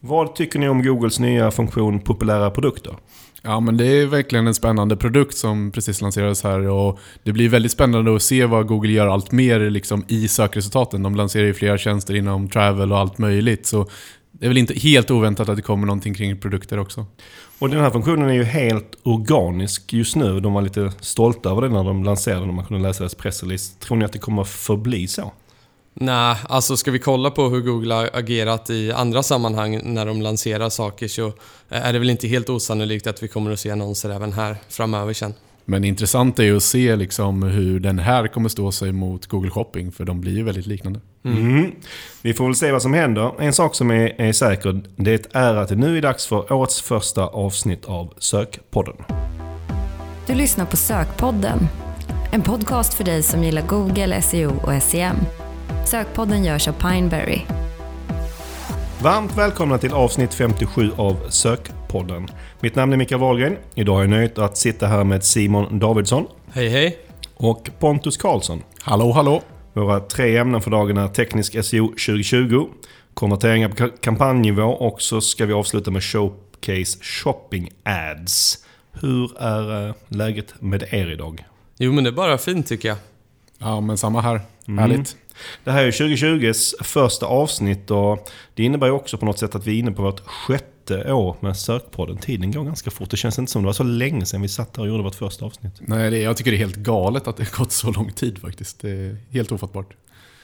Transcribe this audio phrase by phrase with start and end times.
[0.00, 2.96] Vad tycker ni om Googles nya funktion populära produkter?
[3.42, 7.48] Ja, men det är verkligen en spännande produkt som precis lanserades här och det blir
[7.48, 11.02] väldigt spännande att se vad Google gör allt mer liksom i sökresultaten.
[11.02, 13.66] De lanserar ju flera tjänster inom travel och allt möjligt.
[13.66, 13.88] Så
[14.32, 17.06] det är väl inte helt oväntat att det kommer någonting kring produkter också.
[17.58, 20.40] Och den här funktionen är ju helt organisk just nu.
[20.40, 22.54] De var lite stolta över det när de lanserade den.
[22.54, 23.74] Man kunde läsa deras pressrelease.
[23.78, 25.32] Tror ni att det kommer förbli så?
[26.00, 30.22] Nej, alltså ska vi kolla på hur Google har agerat i andra sammanhang när de
[30.22, 31.32] lanserar saker så
[31.68, 35.12] är det väl inte helt osannolikt att vi kommer att se annonser även här framöver
[35.12, 35.34] sen.
[35.64, 39.50] Men intressant är ju att se liksom hur den här kommer stå sig mot Google
[39.50, 41.00] Shopping, för de blir ju väldigt liknande.
[41.24, 41.72] Mm.
[42.22, 43.32] Vi får väl se vad som händer.
[43.38, 46.82] En sak som är, är säker, det är att det nu är dags för årets
[46.82, 48.96] första avsnitt av Sökpodden.
[50.26, 51.58] Du lyssnar på Sökpodden.
[52.32, 55.16] En podcast för dig som gillar Google, SEO och SEM.
[55.86, 57.40] Sökpodden görs av Pineberry.
[59.02, 62.28] Varmt välkomna till avsnitt 57 av Sökpodden.
[62.60, 63.56] Mitt namn är Mikael Wahlgren.
[63.74, 66.98] Idag har jag nöjet att sitta här med Simon Davidsson Hej hej!
[67.36, 68.62] och Pontus Karlsson.
[68.82, 69.42] Hallå, hallå!
[69.72, 72.66] Våra tre ämnen för dagen är Teknisk SEO 2020,
[73.14, 78.64] konverteringar på ka- kampanjnivå och så ska vi avsluta med Showcase Shopping Ads.
[78.92, 81.44] Hur är eh, läget med er idag?
[81.78, 82.98] Jo men det är bara fint tycker jag.
[83.58, 84.40] Ja, men samma här.
[84.68, 84.78] Mm.
[84.78, 85.16] Härligt.
[85.64, 89.66] Det här är 2020s första avsnitt och det innebär ju också på något sätt att
[89.66, 92.16] vi är inne på vårt sjätte år med Sökpodden.
[92.16, 93.10] Tiden går ganska fort.
[93.10, 95.14] Det känns inte som det var så länge sedan vi satt här och gjorde vårt
[95.14, 95.72] första avsnitt.
[95.80, 98.38] Nej, det, jag tycker det är helt galet att det har gått så lång tid
[98.38, 98.80] faktiskt.
[98.80, 99.94] Det är helt ofattbart.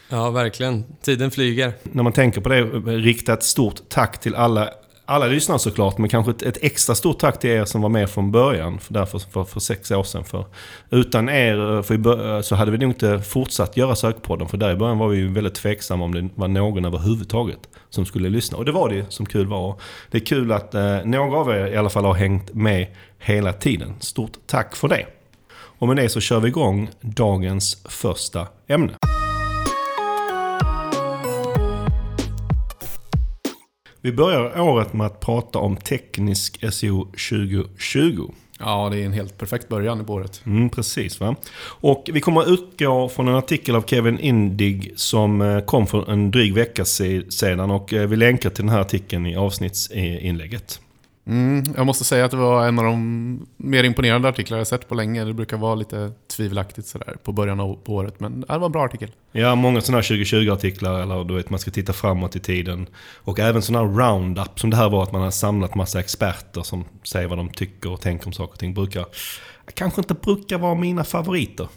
[0.08, 0.84] Ja, verkligen.
[1.02, 1.72] Tiden flyger.
[1.82, 2.62] När man tänker på det,
[2.96, 4.70] rikta ett stort tack till alla
[5.06, 8.10] alla lyssnare såklart, men kanske ett, ett extra stort tack till er som var med
[8.10, 8.78] från början.
[8.78, 10.24] För, därför, för, för sex år sedan.
[10.24, 10.44] För
[10.90, 14.48] utan er eh, för eh, så hade vi nog inte fortsatt göra Sökpodden.
[14.48, 18.06] För där i början var vi ju väldigt tveksamma om det var någon överhuvudtaget som
[18.06, 18.58] skulle lyssna.
[18.58, 19.80] Och det var det som kul var.
[20.10, 22.86] Det är kul att eh, några av er i alla fall har hängt med
[23.18, 23.94] hela tiden.
[24.00, 25.06] Stort tack för det.
[25.78, 28.92] Och med det så kör vi igång dagens första ämne.
[34.04, 38.30] Vi börjar året med att prata om teknisk SEO 2020.
[38.58, 40.42] Ja, det är en helt perfekt början på året.
[40.46, 41.36] Mm, precis va.
[41.64, 46.12] Och vi kommer att utgå från en artikel av Kevin Indig som eh, kom för
[46.12, 50.80] en dryg vecka se- sedan och eh, vi länkar till den här artikeln i avsnittsinlägget.
[51.26, 54.88] Mm, jag måste säga att det var en av de mer imponerande artiklar jag sett
[54.88, 55.24] på länge.
[55.24, 58.72] Det brukar vara lite tvivelaktigt sådär på början av på året, men det var en
[58.72, 59.10] bra artikel.
[59.32, 62.86] Ja, många sådana här 2020-artiklar, eller du vet, man ska titta framåt i tiden.
[63.14, 66.62] Och även sådana här roundup, som det här var, att man har samlat massa experter
[66.62, 68.74] som säger vad de tycker och tänker om saker och ting.
[68.74, 69.06] Brukar,
[69.74, 71.68] kanske inte brukar vara mina favoriter.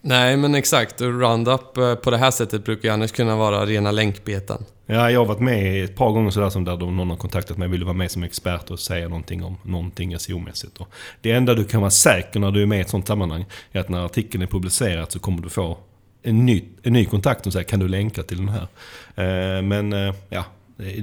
[0.00, 1.00] Nej, men exakt.
[1.00, 4.64] Och Roundup eh, på det här sättet brukar ju annars kunna vara rena länkbeten.
[4.86, 7.66] Ja, jag har varit med ett par gånger sådär som där någon har kontaktat mig
[7.66, 10.80] och vill vara med som expert och säga någonting om någonting SEO-mässigt.
[11.20, 13.80] Det enda du kan vara säker när du är med i ett sånt sammanhang är
[13.80, 15.78] att när artikeln är publicerad så kommer du få
[16.22, 18.68] en ny, en ny kontakt som säger kan du länka till den här.
[19.16, 20.44] Eh, men eh, ja,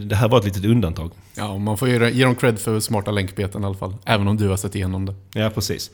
[0.05, 1.11] det här var ett litet undantag.
[1.35, 3.95] Ja, och man får ge, ge dem cred för smarta länkbeten i alla fall.
[4.05, 5.15] Även om du har sett igenom det.
[5.33, 5.91] Ja, precis.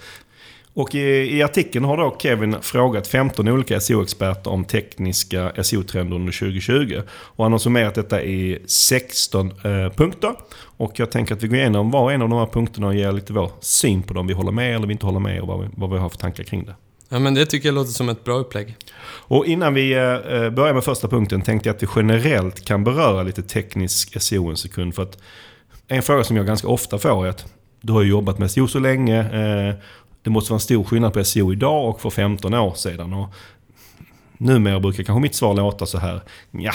[0.78, 6.40] Och i, i artikeln har då Kevin frågat 15 olika SEO-experter om tekniska SEO-trender under
[6.40, 7.02] 2020.
[7.10, 10.36] Och han har summerat detta i 16 eh, punkter.
[10.78, 12.96] Och jag tänker att vi går igenom var och en av de här punkterna och
[12.96, 14.28] ger lite vår syn på dem.
[14.28, 16.18] Vi håller med eller vi inte håller med och vad vi, vad vi har för
[16.18, 16.76] tankar kring det.
[17.10, 18.76] Ja, men det tycker jag låter som ett bra upplägg.
[19.04, 20.00] Och innan vi eh,
[20.50, 24.58] börjar med första punkten tänkte jag att vi generellt kan beröra lite teknisk SEO en
[24.58, 24.96] sekund.
[24.96, 25.18] För att
[25.88, 28.80] en fråga som jag ganska ofta får är att du har jobbat med SEO så
[28.80, 29.20] länge.
[29.20, 29.76] Eh,
[30.28, 33.14] det måste vara en stor skillnad på SEO idag och för 15 år sedan.
[33.14, 33.34] Och
[34.38, 36.22] numera brukar kanske mitt svar låta så här.
[36.52, 36.74] Ja,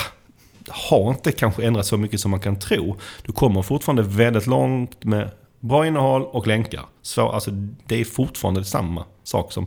[0.58, 2.96] det har inte kanske ändrats så mycket som man kan tro.
[3.22, 5.30] Du kommer fortfarande väldigt långt med
[5.60, 6.82] bra innehåll och länkar.
[7.02, 7.50] Så, alltså,
[7.86, 9.66] det är fortfarande samma sak som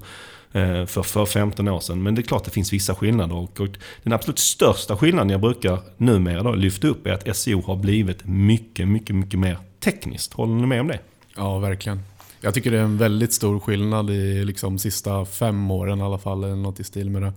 [0.52, 2.04] eh, för, för 15 år sedan.
[2.04, 3.36] Men det är klart att det finns vissa skillnader.
[3.36, 3.68] Och, och
[4.04, 8.26] den absolut största skillnaden jag brukar numera då lyfta upp är att SEO har blivit
[8.26, 10.34] mycket, mycket, mycket mer tekniskt.
[10.34, 11.00] Håller ni med om det?
[11.36, 12.02] Ja, verkligen.
[12.46, 16.18] Jag tycker det är en väldigt stor skillnad i liksom sista fem åren i alla
[16.18, 17.34] fall, eller något i stil med det.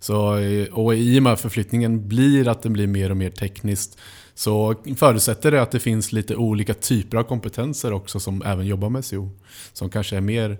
[0.00, 3.98] Så, eh, och i och med förflyttningen blir att det blir mer och mer tekniskt
[4.34, 8.88] så förutsätter det att det finns lite olika typer av kompetenser också som även jobbar
[8.88, 9.30] med SEO.
[9.72, 10.58] Som kanske är mer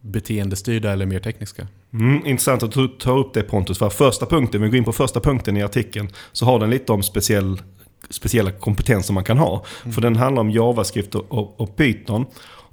[0.00, 1.66] beteendestyrda eller mer tekniska.
[1.92, 3.78] Mm, intressant att du tar upp det Pontus.
[3.78, 6.92] För första punkten, vi går in på första punkten i artikeln, så har den lite
[6.92, 7.60] om speciell,
[8.10, 9.64] speciella kompetenser man kan ha.
[9.94, 12.26] För den handlar om JavaScript och, och, och Python.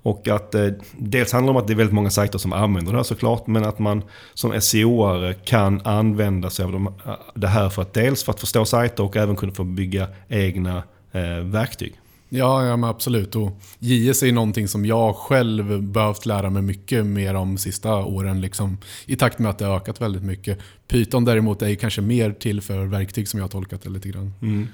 [0.04, 0.68] Och att eh,
[0.98, 3.48] dels handlar det om att det är väldigt många sajter som använder det här såklart.
[3.48, 4.04] Men att man
[4.34, 6.94] som SEO-are kan använda sig av de,
[7.36, 10.84] det här för att dels för att förstå sajter och även kunna få bygga egna
[11.12, 12.02] eh, verktyg.
[12.34, 13.36] Ja, ja absolut.
[13.36, 18.42] Och JS är någonting som jag själv behövt lära mig mycket mer om sista åren.
[18.42, 20.60] Liksom, I takt med att det har ökat väldigt mycket.
[20.88, 24.34] Python däremot är kanske mer till för verktyg som jag har tolkat det lite grann.
[24.42, 24.68] Mm.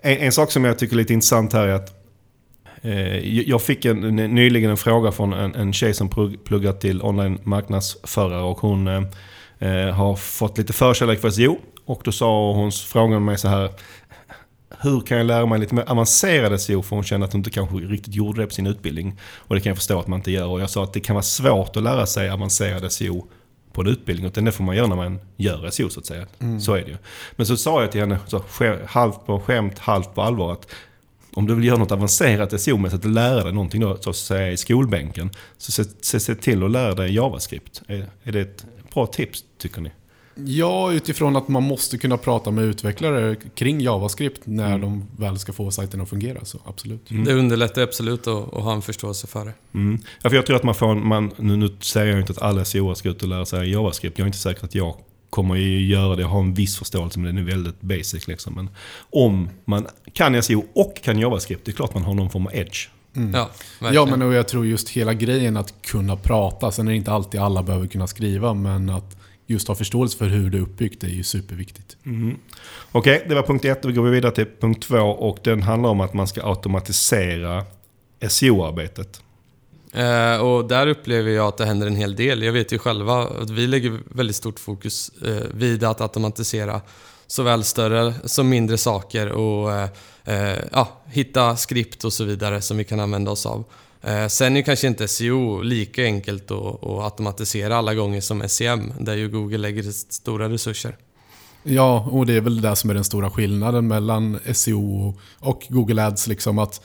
[0.00, 1.94] En, en, sak som jag tycker är lite intressant här är att eh,
[3.46, 6.08] jag fick en, nyligen en fråga från en, en tjej som
[6.44, 9.02] pluggar till online marknadsförare och hon eh,
[9.58, 11.58] eh, har fått lite förkärlek för SEO.
[11.84, 13.70] Och då sa hon, frågade mig så här,
[14.80, 16.82] hur kan jag lära mig lite mer avancerade SEO?
[16.82, 19.20] För hon kände att hon inte kanske riktigt gjorde det på sin utbildning.
[19.20, 20.46] Och det kan jag förstå att man inte gör.
[20.46, 23.26] Och jag sa att det kan vara svårt att lära sig avancerade SEO
[23.72, 24.26] på en utbildning.
[24.26, 26.26] Utan det får man göra när man gör SEO så att säga.
[26.38, 26.60] Mm.
[26.60, 26.96] Så är det ju.
[27.36, 28.42] Men så sa jag till henne, så,
[28.86, 30.52] halvt på skämt, halvt på allvar.
[30.52, 30.66] att
[31.36, 34.52] om du vill göra något avancerat SEO-mässigt och lära dig någonting då, så att säga
[34.52, 35.30] i skolbänken.
[35.58, 37.82] Så se, se, se till att lära dig JavaScript.
[37.86, 39.90] Är, är det ett bra tips tycker ni?
[40.44, 44.80] Ja, utifrån att man måste kunna prata med utvecklare kring JavaScript när mm.
[44.80, 46.44] de väl ska få sajten att fungera.
[46.44, 47.10] Så absolut.
[47.10, 47.24] Mm.
[47.24, 49.52] Det underlättar absolut att, att, ha en förståelse för det.
[49.74, 49.98] Mm.
[50.22, 50.94] Ja, för jag tror att man får...
[50.94, 54.18] Man, nu, nu säger jag inte att alla SEO ska ut och lära sig JavaScript.
[54.18, 54.96] Jag är inte säker att jag
[55.30, 56.22] kommer att göra det.
[56.22, 58.28] Jag har en viss förståelse, men den är väldigt basic.
[58.28, 58.54] Liksom.
[58.54, 58.70] Men
[59.10, 62.54] om man kan SEO och kan JavaScript, det är klart man har någon form av
[62.54, 62.88] edge.
[63.16, 63.34] Mm.
[63.34, 63.50] Ja,
[63.92, 66.72] ja, men jag tror just hela grejen att kunna prata.
[66.72, 70.28] Sen är det inte alltid alla behöver kunna skriva, men att just ha förståelse för
[70.28, 71.96] hur det är uppbyggt är ju superviktigt.
[72.06, 72.36] Mm.
[72.92, 73.84] Okej, okay, det var punkt ett.
[73.84, 77.64] Vi går vidare till punkt två och den handlar om att man ska automatisera
[78.28, 79.22] SEO-arbetet.
[79.96, 82.42] Eh, och där upplever jag att det händer en hel del.
[82.42, 86.80] Jag vet ju själva att vi lägger väldigt stort fokus eh, vid att automatisera
[87.26, 89.88] såväl större som mindre saker och eh,
[90.24, 93.64] eh ja, hitta skript och så vidare som vi kan använda oss av.
[94.02, 98.92] Eh, sen är kanske inte SEO lika enkelt att, att automatisera alla gånger som SEM,
[99.00, 99.82] där ju Google lägger
[100.12, 100.96] stora resurser.
[101.62, 106.06] Ja, och det är väl det som är den stora skillnaden mellan SEO och Google
[106.06, 106.26] Ads.
[106.26, 106.80] Liksom att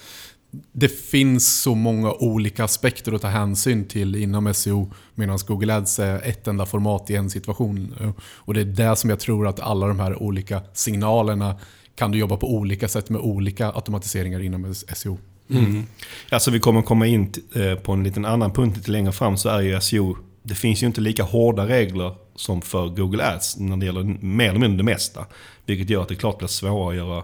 [0.71, 5.99] det finns så många olika aspekter att ta hänsyn till inom SEO medan Google Ads
[5.99, 8.13] är ett enda format i en situation.
[8.23, 11.59] Och Det är det som jag tror att alla de här olika signalerna
[11.95, 15.17] kan du jobba på olika sätt med olika automatiseringar inom SEO.
[15.49, 15.83] Mm.
[16.29, 19.49] Alltså vi kommer komma in eh, på en liten annan punkt lite längre fram så
[19.49, 23.77] är ju SEO, det finns ju inte lika hårda regler som för Google Ads när
[23.77, 25.25] det gäller mer eller mindre det mesta.
[25.65, 27.23] Vilket gör att det klart blir svårare att göra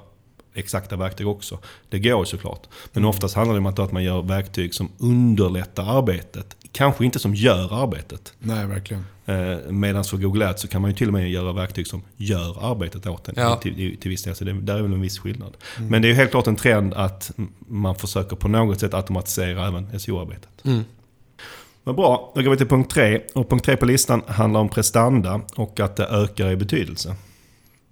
[0.58, 1.60] exakta verktyg också.
[1.90, 2.68] Det går såklart.
[2.94, 3.10] Men mm.
[3.10, 6.56] oftast handlar det om att man gör verktyg som underlättar arbetet.
[6.72, 8.34] Kanske inte som gör arbetet.
[8.40, 9.06] Nej, verkligen.
[9.26, 12.02] Eh, Medan för Google Ads så kan man ju till och med göra verktyg som
[12.18, 13.56] gör arbetet åt en ja.
[13.56, 14.36] till, till viss del.
[14.36, 15.58] Så det, där är väl en viss skillnad.
[15.78, 15.90] Mm.
[15.90, 17.32] Men det är helt klart en trend att
[17.68, 20.50] man försöker på något sätt automatisera även SEO-arbetet.
[20.64, 20.84] Mm.
[21.84, 23.22] Men bra, då går vi till punkt tre.
[23.34, 27.16] Och punkt tre på listan handlar om prestanda och att det ökar i betydelse.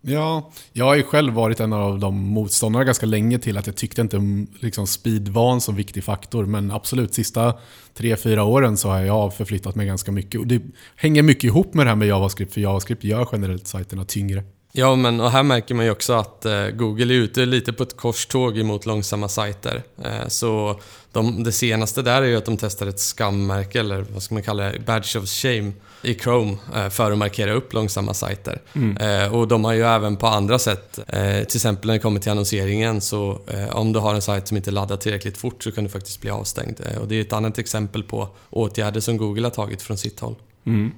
[0.07, 3.75] Ja, jag har ju själv varit en av de motståndare ganska länge till att jag
[3.75, 6.45] tyckte inte liksom, speed var en så viktig faktor.
[6.45, 7.53] Men absolut, sista
[7.93, 10.39] tre, fyra åren så har jag förflyttat mig ganska mycket.
[10.39, 10.61] Och det
[10.95, 14.43] hänger mycket ihop med det här med JavaScript, för JavaScript gör generellt sajterna tyngre.
[14.71, 17.83] Ja, men och här märker man ju också att eh, Google är ute lite på
[17.83, 19.83] ett korståg emot långsamma sajter.
[20.03, 20.79] Eh, så
[21.15, 24.43] de, det senaste där är ju att de testar ett skammärke, eller vad ska man
[24.43, 25.71] kalla det, badge of shame
[26.01, 28.61] i Chrome eh, för att markera upp långsamma sajter.
[28.73, 28.97] Mm.
[28.97, 32.19] Eh, och de har ju även på andra sätt, eh, till exempel när det kommer
[32.19, 33.39] till annonseringen, så
[33.71, 36.29] om du har en sajt som inte laddar tillräckligt fort så kan du faktiskt bli
[36.29, 36.81] avstängd.
[37.01, 40.35] Och det är ett annat exempel på åtgärder som Google har tagit från sitt håll.
[40.65, 40.91] Mm.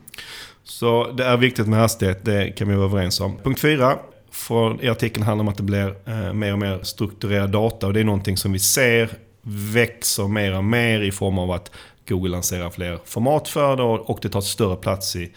[0.63, 3.38] Så det är viktigt med hastighet, det kan vi vara överens om.
[3.44, 3.98] Punkt 4.
[4.32, 7.94] Från i artikeln handlar om att det blir eh, mer och mer strukturerad data och
[7.94, 9.10] det är någonting som vi ser
[9.48, 11.72] växer mer och mer i form av att
[12.08, 15.32] Google lanserar fler format för det och det tar större plats i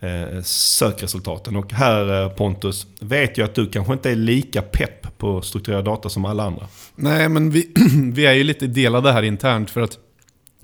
[0.00, 1.56] eh, sökresultaten.
[1.56, 5.84] Och här eh, Pontus, vet jag att du kanske inte är lika pepp på strukturerad
[5.84, 6.68] data som alla andra.
[6.94, 7.70] Nej, men vi,
[8.12, 9.98] vi är ju lite delade här internt för att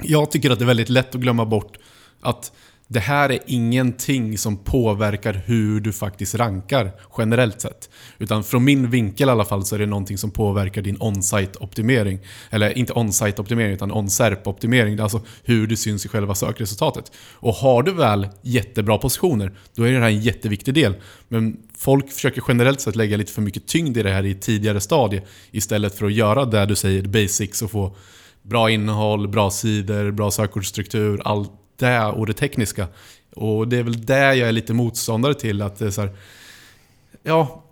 [0.02, 1.76] jag tycker att det är väldigt lätt att glömma bort
[2.20, 2.52] att
[2.88, 7.90] det här är ingenting som påverkar hur du faktiskt rankar generellt sett.
[8.18, 11.58] Utan från min vinkel i alla fall så är det någonting som påverkar din on-site
[11.58, 12.18] optimering.
[12.50, 15.00] Eller inte on-site optimering utan on-serp optimering.
[15.00, 17.12] Alltså hur du syns i själva sökresultatet.
[17.32, 20.94] Och har du väl jättebra positioner, då är det här en jätteviktig del.
[21.28, 24.42] Men folk försöker generellt sett lägga lite för mycket tyngd i det här i ett
[24.42, 25.22] tidigare stadie.
[25.50, 27.96] Istället för att göra det du säger, basics och få
[28.42, 32.86] bra innehåll, bra sidor, bra sökordsstruktur, allt det och det tekniska.
[33.34, 35.62] Och det är väl det jag är lite motståndare till.
[35.62, 36.10] Att det är så här,
[37.22, 37.62] ja,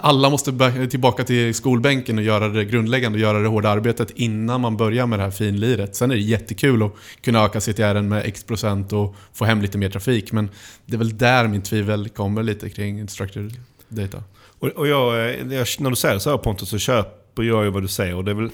[0.00, 4.60] alla måste tillbaka till skolbänken och göra det grundläggande och göra det hårda arbetet innan
[4.60, 5.96] man börjar med det här finliret.
[5.96, 9.78] Sen är det jättekul att kunna öka CTR med x procent och få hem lite
[9.78, 10.32] mer trafik.
[10.32, 10.50] Men
[10.86, 13.52] det är väl där min tvivel kommer lite kring structured
[13.88, 14.22] data.
[14.58, 17.82] Och, och eh, jag, när du säger så här Pontus så köper jag ju vad
[17.82, 18.14] du säger.
[18.14, 18.50] Och det är väl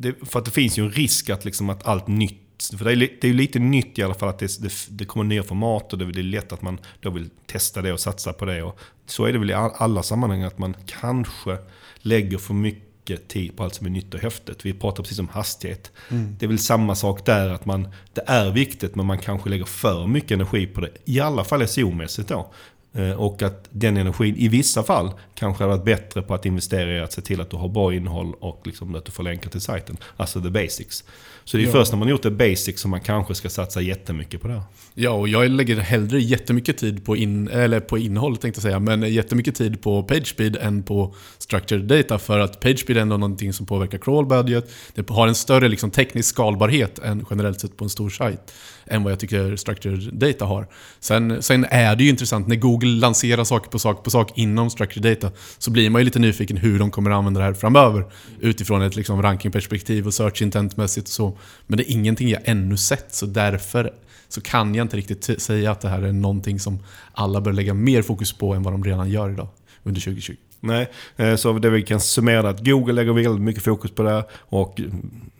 [0.00, 2.47] det, för att det finns ju en risk att, liksom, att allt nytt
[2.78, 5.04] för det är, det är ju lite nytt i alla fall att det, det, det
[5.04, 8.00] kommer nya format och det, det är lätt att man då vill testa det och
[8.00, 8.62] satsa på det.
[8.62, 11.58] Och så är det väl i all- alla sammanhang att man kanske
[11.98, 14.66] lägger för mycket tid på allt som är nytt och häftigt.
[14.66, 15.92] Vi pratar precis om hastighet.
[16.38, 19.64] Det är väl samma sak där, att man, det är viktigt men man kanske lägger
[19.64, 20.90] för mycket energi på det.
[21.04, 22.52] I alla fall SEO-mässigt då.
[22.92, 26.92] Eh, Och att den energin i vissa fall kanske hade varit bättre på att investera
[26.96, 29.50] i att se till att du har bra innehåll och liksom att du får länkar
[29.50, 29.96] till sajten.
[30.16, 31.04] Alltså the basics.
[31.48, 31.72] Så det är Ja.
[31.72, 34.62] först när man gjort det basics som man kanske ska satsa jättemycket på det.
[34.94, 38.78] Ja, och jag lägger hellre jättemycket tid på, in, eller på innehåll tänkte jag säga,
[38.78, 43.52] men jättemycket tid på PageSpeed än på Structured Data för att PageSpeed är ändå någonting
[43.52, 44.70] som påverkar crawl budget.
[44.94, 48.52] Det har en större liksom, teknisk skalbarhet än generellt sett på en stor sajt
[48.90, 50.68] än vad jag tycker Structured Data har.
[51.00, 54.70] Sen, sen är det ju intressant när Google lanserar saker på sak på sak inom
[54.70, 58.04] Structured Data så blir man ju lite nyfiken hur de kommer använda det här framöver
[58.40, 61.38] utifrån ett liksom, rankingperspektiv och search intentmässigt och så.
[61.66, 63.92] Men det är ingenting jag ännu sett så därför
[64.28, 66.78] så kan jag inte riktigt säga att det här är någonting som
[67.12, 69.48] alla bör lägga mer fokus på än vad de redan gör idag
[69.82, 70.47] under 2020.
[70.60, 74.02] Nej, eh, så det vi kan summera är att Google lägger väldigt mycket fokus på
[74.02, 74.80] det och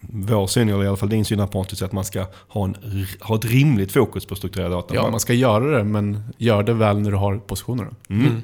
[0.01, 2.77] vår syn, eller i alla fall din syn Pontus, är att man ska ha, en,
[3.21, 4.95] ha ett rimligt fokus på strukturerad data.
[4.95, 7.91] Ja, man ska göra det, men gör det väl när du har positionerna.
[8.09, 8.43] Mm.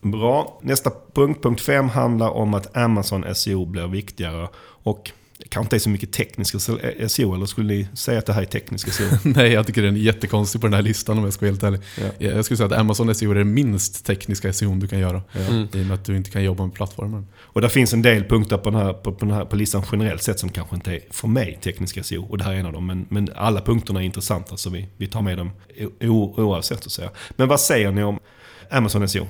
[0.00, 0.58] Bra.
[0.62, 4.48] Nästa punkt, punkt 5, handlar om att Amazon SEO blir viktigare.
[4.82, 6.60] Och det kanske inte är så mycket teknisk
[7.08, 9.06] SEO, eller skulle ni säga att det här är teknisk SEO?
[9.24, 11.62] Nej, jag tycker den är jättekonstig på den här listan om jag ska vara helt
[11.62, 11.80] ärlig.
[12.18, 12.30] Ja.
[12.30, 15.22] Jag skulle säga att Amazon SEO är den minst tekniska SEO du kan göra.
[15.48, 15.68] Mm.
[15.72, 17.26] I och med att du inte kan jobba med plattformen.
[17.38, 19.82] Och där finns en del punkter på, den här, på, på, den här, på listan
[19.92, 22.24] generellt sett som kanske inte är för mig tekniska SEO.
[22.24, 22.86] Och det här är en av dem.
[22.86, 25.50] Men, men alla punkterna är intressanta så vi, vi tar med dem
[26.00, 26.86] o, oavsett.
[26.86, 27.10] att säga.
[27.30, 28.18] Men vad säger ni om
[28.70, 29.26] Amazon SEO?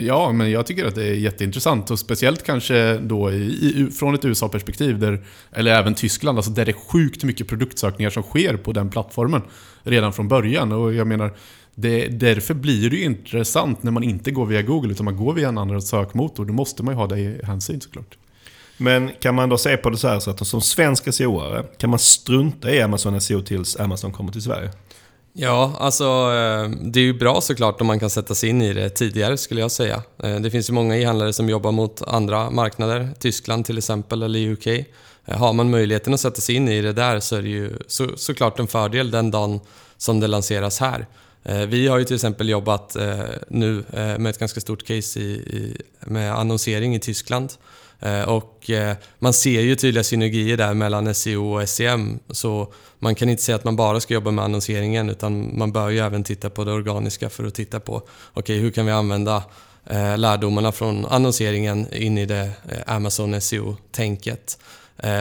[0.00, 4.14] Ja, men jag tycker att det är jätteintressant och speciellt kanske då i, i, från
[4.14, 8.56] ett USA-perspektiv, där, eller även Tyskland, alltså där det är sjukt mycket produktsökningar som sker
[8.56, 9.42] på den plattformen
[9.82, 10.72] redan från början.
[10.72, 11.36] Och jag menar,
[11.74, 15.34] det, därför blir det ju intressant när man inte går via Google utan man går
[15.34, 16.44] via en annan sökmotor.
[16.44, 18.16] Då måste man ju ha det i hänsyn såklart.
[18.76, 21.90] Men kan man då se på det så här så att som svensk SEO-are kan
[21.90, 24.70] man strunta i Amazon SEO tills Amazon kommer till Sverige?
[25.40, 28.72] Ja, alltså eh, det är ju bra såklart om man kan sätta sig in i
[28.72, 30.02] det tidigare skulle jag säga.
[30.22, 34.38] Eh, det finns ju många e-handlare som jobbar mot andra marknader, Tyskland till exempel eller
[34.38, 34.66] UK.
[34.66, 34.84] Eh,
[35.26, 38.08] har man möjligheten att sätta sig in i det där så är det ju så,
[38.16, 39.60] såklart en fördel den dagen
[39.96, 41.06] som det lanseras här.
[41.66, 42.96] Vi har ju till exempel jobbat
[43.48, 47.52] nu med ett ganska stort case i, i, med annonsering i Tyskland.
[48.00, 52.18] Eh, Och eh, man ser ju tydliga synergier där mellan SEO och SEM.
[52.30, 55.88] Så man kan inte säga att man bara ska jobba med annonseringen utan man bör
[55.88, 58.02] ju även titta på det organiska för att titta på
[58.34, 59.42] okej, hur kan vi använda
[59.90, 62.50] eh, lärdomarna från annonseringen in i det
[62.86, 64.58] Amazon SEO-tänket.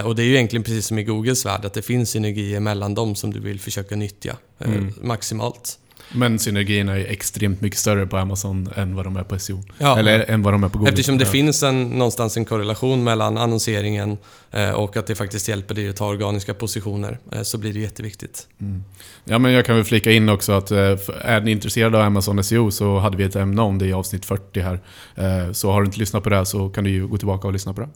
[0.06, 2.96] Och det är ju egentligen precis som i Googles värld, att det finns synergier mellan
[2.96, 4.94] dem som du vill försöka nyttja Mm.
[5.02, 5.80] maximalt.
[6.14, 9.64] Men synergierna är extremt mycket större på Amazon än vad de är på SEO.
[9.78, 10.00] Ja.
[10.00, 10.90] Eller än vad de är på Google.
[10.92, 11.32] Eftersom det Ja.
[11.32, 14.18] finns en, någonstans en korrelation mellan annonseringen
[14.52, 17.80] eh, och att det faktiskt hjälper dig att ta organiska positioner eh, så blir det
[17.80, 18.48] jätteviktigt.
[18.62, 18.84] Mm.
[19.26, 20.78] Ja, men jag kan väl flika in också att eh,
[21.22, 24.26] är ni intresserade av Amazon SEO så hade vi ett ämne om det i avsnitt
[24.26, 24.80] 40 här.
[25.16, 27.54] Eh, Så har du inte lyssnat på det så kan du ju gå tillbaka och
[27.54, 27.90] lyssna på det.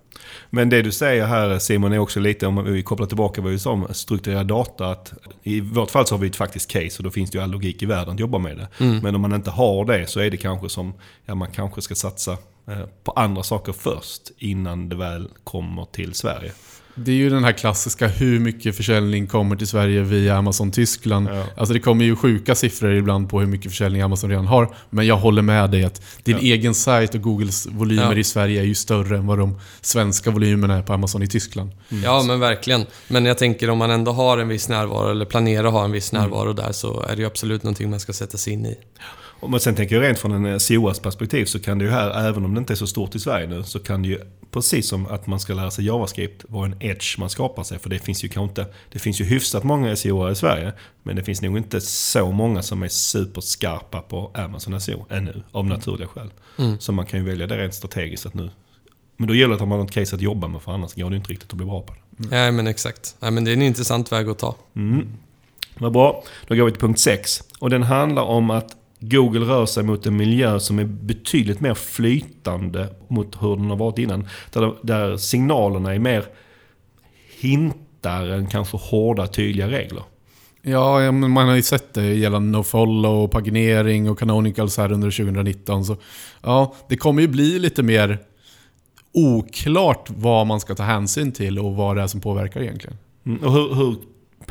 [0.49, 3.59] Men det du säger här Simon är också lite, om vi kopplar tillbaka vad vi
[3.59, 5.13] sa om strukturerad data, att
[5.43, 7.51] i vårt fall så har vi ett faktiskt case och då finns det ju all
[7.51, 8.67] logik i världen att jobba med det.
[8.83, 8.97] Mm.
[8.97, 10.93] Men om man inte har det så är det kanske som,
[11.25, 12.31] ja man kanske ska satsa
[12.67, 16.51] eh, på andra saker först innan det väl kommer till Sverige.
[16.95, 21.27] Det är ju den här klassiska hur mycket försäljning kommer till Sverige via Amazon Tyskland.
[21.31, 21.43] Ja.
[21.57, 24.75] Alltså det kommer ju sjuka siffror ibland på hur mycket försäljning Amazon redan har.
[24.89, 26.41] Men jag håller med dig att din Ja.
[26.41, 28.17] egen sajt och Googles volymer Ja.
[28.17, 31.71] i Sverige är ju större än vad de svenska volymerna är på Amazon i Tyskland.
[32.03, 32.85] Ja, men verkligen.
[33.07, 35.91] Men jag tänker om man ändå har en viss närvaro eller planerar att ha en
[35.91, 36.23] viss Mm.
[36.23, 38.77] närvaro där så är det ju absolut någonting man ska sätta sig in i.
[39.41, 42.45] Och Men sen tänker rent från en SEOs perspektiv så kan det ju här, även
[42.45, 44.19] om det inte är så stort i Sverige nu, så kan det ju
[44.51, 47.79] precis som att man ska lära sig JavaScript vara en edge man skapar sig.
[47.79, 51.15] För det finns ju kanske inte, det finns ju hyfsat många SEO i Sverige, men
[51.15, 56.07] det finns nog inte så många som är superskarpa på Amazon SEO ännu, av naturliga
[56.07, 56.29] skäl.
[56.57, 56.79] Mm.
[56.79, 58.49] Så man kan ju välja det rent strategiskt att nu.
[59.17, 61.09] Men då gäller det att man har ett case att jobba med, för annars går
[61.09, 62.27] det inte riktigt att bli bra på det.
[62.29, 63.15] Nej, men exakt.
[63.19, 64.55] Nej, men det är en intressant väg att ta.
[64.75, 65.07] Mm.
[65.77, 66.23] Vad bra.
[66.47, 67.43] Då går vi till punkt 6.
[67.59, 71.73] Och den handlar om att Google rör sig mot en miljö som är betydligt mer
[71.73, 74.27] flytande mot hur den har varit innan.
[74.53, 76.25] Där, där signalerna är mer
[77.39, 80.03] hintar än kanske hårda, tydliga regler.
[80.61, 85.85] Ja, man har ju sett det gällande nofollow, paginering och canonicals här under 2019.
[85.85, 85.97] Så
[86.41, 88.19] ja, det kommer ju bli lite mer
[89.13, 92.97] oklart vad man ska ta hänsyn till och vad det är som påverkar egentligen.
[93.25, 93.95] Mm, och hur, hur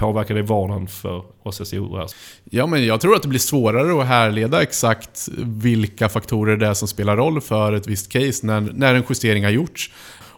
[0.01, 2.07] påverkar det vardagen för oss SEO?
[2.45, 6.75] Ja, men jag tror att det blir svårare att härleda exakt vilka faktorer det är
[6.75, 9.91] som spelar roll för ett visst case när, när en justering har gjorts.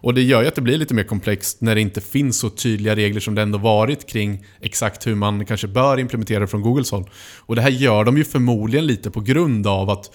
[0.02, 2.50] Och det gör ju att det blir lite mer komplext när det inte finns så
[2.50, 6.90] tydliga regler som det ändå varit kring exakt hur man kanske bör implementera från Googles
[6.90, 7.11] håll.
[7.38, 10.14] Och det här gör de ju förmodligen lite på grund av att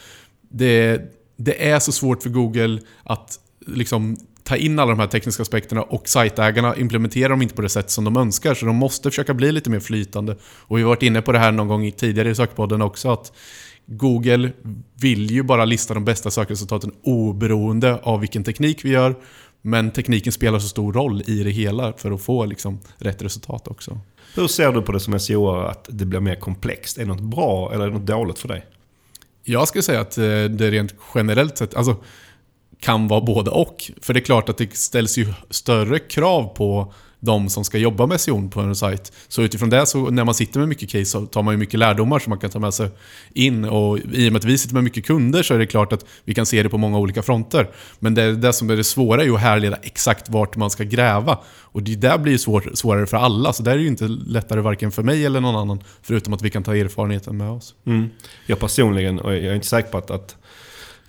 [0.50, 1.01] det,
[1.38, 5.82] det är så svårt för Google att liksom ta in alla de här tekniska aspekterna
[5.82, 8.54] och sajtägarna implementerar dem inte på det sätt som de önskar.
[8.54, 10.38] Så de måste försöka bli lite mer flytande.
[10.42, 13.34] Och vi har varit inne på det här någon gång tidigare i sökpodden också att
[13.86, 14.51] Google
[15.01, 19.16] vill ju bara lista de bästa sökresultaten oberoende av vilken teknik vi gör.
[19.62, 23.68] Men tekniken spelar så stor roll i det hela för att få liksom rätt resultat
[23.68, 24.00] också.
[24.36, 26.98] Hur ser du på det som SEO att det blir mer komplext?
[26.98, 28.66] Är det något bra eller är det något dåligt för dig?
[29.44, 31.96] Jag skulle säga att eh, det rent generellt sett alltså,
[32.79, 33.91] kan vara både och.
[34.01, 38.05] För det är klart att det ställs ju större krav på de som ska jobba
[38.05, 39.12] med SEO på en sajt.
[39.27, 41.79] Så utifrån det, så när man sitter med mycket case så tar man ju mycket
[41.79, 42.89] lärdomar som man kan ta med sig
[43.34, 43.65] in.
[43.65, 46.05] Och i och med att vi sitter med mycket kunder så är det klart att
[46.24, 47.69] vi kan se det på många olika fronter.
[48.00, 50.84] Men det, det som är det svåra är ju att härleda exakt vart man ska
[50.84, 51.39] gräva.
[51.46, 54.62] Och det där blir ju svår, svårare för alla, så det är ju inte lättare
[54.62, 55.84] varken för mig eller någon annan.
[56.01, 57.75] Förutom att vi kan ta erfarenheten med oss.
[57.86, 58.10] Mm.
[58.46, 60.36] Jag personligen, och jag är inte säker på att, att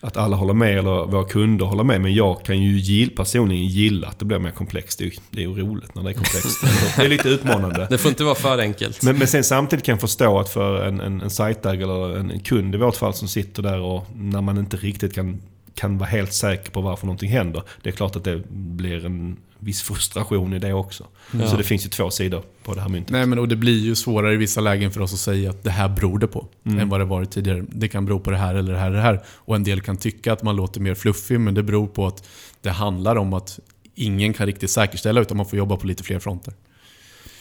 [0.00, 2.00] att alla håller med eller våra kunder håller med.
[2.00, 4.98] Men jag kan ju gill, personligen gilla att det blir mer komplext.
[4.98, 6.64] Det är, det är ju roligt när det är komplext.
[6.96, 7.86] Det är lite utmanande.
[7.90, 9.02] Det får inte vara för enkelt.
[9.02, 12.30] Men, men sen samtidigt kan jag förstå att för en, en, en sajtägare eller en,
[12.30, 15.40] en kund i vårt fall som sitter där och när man inte riktigt kan
[15.78, 17.62] kan vara helt säker på varför någonting händer.
[17.82, 21.06] Det är klart att det blir en viss frustration i det också.
[21.32, 21.46] Ja.
[21.46, 23.10] Så det finns ju två sidor på det här myntet.
[23.10, 25.64] Nej, men och det blir ju svårare i vissa lägen för oss att säga att
[25.64, 26.46] det här beror det på.
[26.66, 26.78] Mm.
[26.78, 27.64] Än vad det varit tidigare.
[27.68, 29.20] Det kan bero på det här eller det här eller det här.
[29.26, 32.28] Och en del kan tycka att man låter mer fluffig, men det beror på att
[32.60, 33.58] det handlar om att
[33.94, 36.54] ingen kan riktigt säkerställa utan man får jobba på lite fler fronter.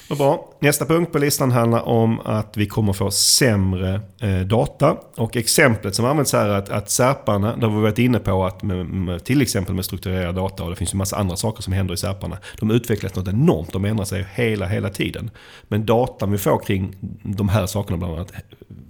[0.09, 0.53] Vad bra.
[0.59, 4.97] Nästa punkt på listan handlar om att vi kommer få sämre eh, data.
[5.15, 8.63] Och exemplet som används här är att, att Särparna, där vi varit inne på att
[8.63, 11.73] med, med, till exempel med strukturerad data och det finns ju massa andra saker som
[11.73, 12.37] händer i SERParna.
[12.59, 15.31] De utvecklas något enormt, de ändrar sig hela, hela tiden.
[15.67, 18.39] Men datan vi får kring de här sakerna bland annat eh,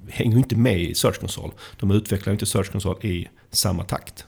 [0.10, 1.53] hänger inte med i Search Console.
[1.80, 4.25] De utvecklar inte Search Console i samma takt.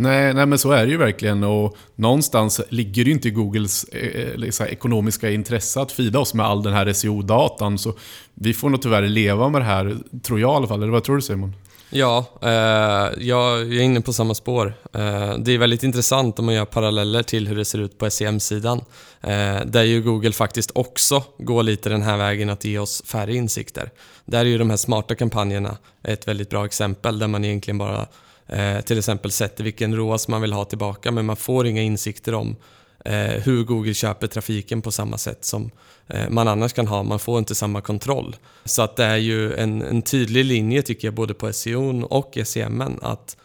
[0.00, 1.44] Nej, nej, men så är det ju verkligen.
[1.44, 6.34] Och någonstans ligger det ju inte i Googles eh, liksom, ekonomiska intresse att fida oss
[6.34, 7.78] med all den här SEO-datan.
[7.78, 7.94] Så
[8.34, 10.82] vi får nog tyvärr leva med det här, tror jag i alla fall.
[10.82, 11.54] Eller vad tror du Simon?
[11.90, 14.74] Ja, eh, jag är inne på samma spår.
[14.94, 18.10] Eh, det är väldigt intressant om man gör paralleller till hur det ser ut på
[18.10, 18.80] SEM-sidan.
[19.20, 23.34] Eh, där ju Google faktiskt också går lite den här vägen att ge oss färre
[23.34, 23.90] insikter.
[24.24, 28.06] Där är ju de här smarta kampanjerna ett väldigt bra exempel där man egentligen bara
[28.48, 32.34] eh, till exempel sätter vilken ROAS man vill ha tillbaka men man får inga insikter
[32.34, 32.56] om
[33.04, 35.70] eh, hur Google köper trafiken på samma sätt som
[36.06, 37.02] eh, man annars kan ha.
[37.02, 38.36] Man får inte samma kontroll.
[38.64, 42.38] Så att det är ju en, en tydlig linje tycker jag både på SEO och
[42.44, 43.36] SEM att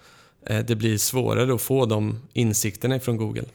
[0.45, 3.45] eh, det blir svårare att få de insikterna från Google.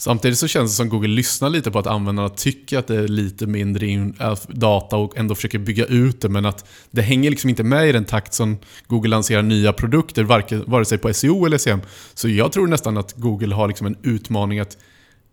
[0.00, 3.08] Samtidigt så känns det som Google lyssnar lite på att användarna tycker att det är
[3.08, 7.30] lite mindre in, äh, data och ändå försöker bygga ut det men att det hänger
[7.30, 10.22] liksom inte med i den takt som Google lanserar nya produkter,
[10.70, 11.80] vare sig på SEO eller SEM.
[12.14, 14.76] Så jag tror nästan att Google har liksom en utmaning att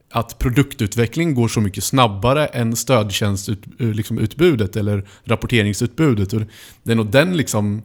[0.09, 4.17] att produktutveckling går så mycket snabbare än stödtjänstutbudet eh, liksom
[4.75, 6.33] eller rapporteringsutbudet.
[6.83, 7.81] Det är nog den, liksom,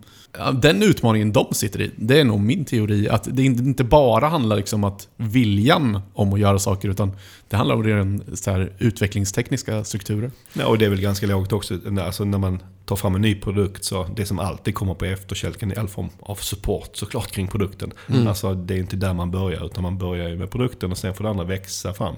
[0.55, 1.91] den utmaningen de sitter i.
[1.97, 3.09] Det är nog min teori.
[3.09, 7.13] Att det inte bara handlar liksom att viljan om att göra saker utan
[7.49, 10.31] det handlar om redan så här utvecklingstekniska strukturer.
[10.53, 11.79] Ja, och det är väl ganska lågt också.
[12.01, 15.73] Alltså när man tar fram en ny produkt så det som alltid kommer på efterkälken
[15.73, 17.93] är all form av support såklart kring produkten.
[18.09, 18.27] Mm.
[18.27, 21.15] Alltså det är inte där man börjar utan man börjar ju med produkten och sen
[21.15, 22.15] får det andra växa fram.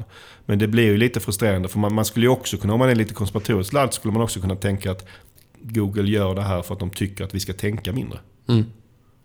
[0.47, 2.91] Men det blir ju lite frustrerande för man, man skulle ju också kunna, om man
[2.91, 5.07] är lite konspiratoriskt lagd, skulle man också kunna tänka att
[5.61, 8.19] Google gör det här för att de tycker att vi ska tänka mindre.
[8.49, 8.65] Mm.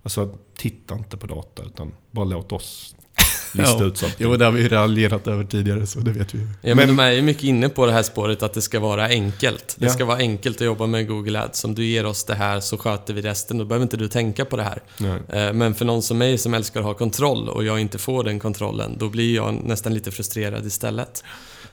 [0.03, 2.95] Alltså titta inte på data utan bara låt oss
[3.51, 4.15] lista ut saker.
[4.17, 6.99] Jo, det har vi raljerat över tidigare, så det vet vi Ja, men, men de
[6.99, 9.75] är ju mycket inne på det här spåret att det ska vara enkelt.
[9.79, 9.91] Det ja.
[9.91, 11.63] ska vara enkelt att jobba med Google Ads.
[11.63, 13.57] Om du ger oss det här så sköter vi resten.
[13.57, 14.81] Då behöver inte du tänka på det här.
[14.97, 15.47] Nej.
[15.47, 18.23] Eh, men för någon som mig som älskar att ha kontroll och jag inte får
[18.23, 21.23] den kontrollen, då blir jag nästan lite frustrerad istället.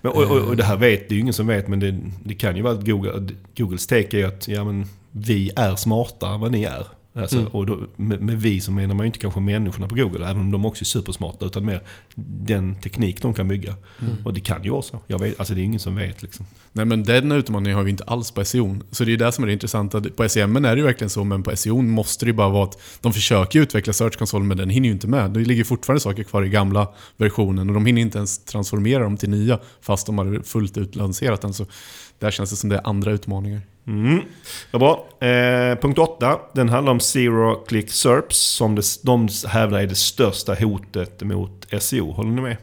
[0.00, 1.98] Men, och, och, och det här vet, det är ju ingen som vet, men det,
[2.24, 6.34] det kan ju vara att Google, Googles take är att ja, men vi är smartare
[6.34, 6.86] än vad ni är.
[7.16, 7.48] Alltså, Mm.
[7.48, 10.40] och då, med, med vi så menar man ju inte kanske människorna på Google, även
[10.40, 11.82] om de också är supersmarta, utan mer
[12.14, 13.74] den teknik de kan bygga.
[14.00, 14.12] Mm.
[14.24, 15.00] Och det kan ju vara så.
[15.06, 16.46] Jag vet, alltså det är ingen som vet liksom.
[16.72, 18.76] Nej men den utmaningen har vi inte alls på SEO.
[18.90, 20.00] Så det är det som är det intressanta.
[20.16, 22.64] På SEM är det ju verkligen så, men på SEO måste det ju bara vara
[22.64, 25.30] att de försöker utveckla Search Console, men den hinner ju inte med.
[25.30, 29.16] Det ligger fortfarande saker kvar i gamla versionen och de hinner inte ens transformera dem
[29.16, 31.52] till nya, fast de har fullt ut lanserat den.
[31.54, 31.66] Så
[32.18, 33.60] där känns det som det är andra utmaningar.
[33.86, 34.20] Mm.
[34.70, 35.08] Ja, bra.
[35.28, 36.38] Eh, punkt 8.
[36.54, 41.66] Den handlar om Zero Click SERPs som det, de hävdar är det största hotet mot
[41.80, 42.12] SEO.
[42.12, 42.56] Håller ni med?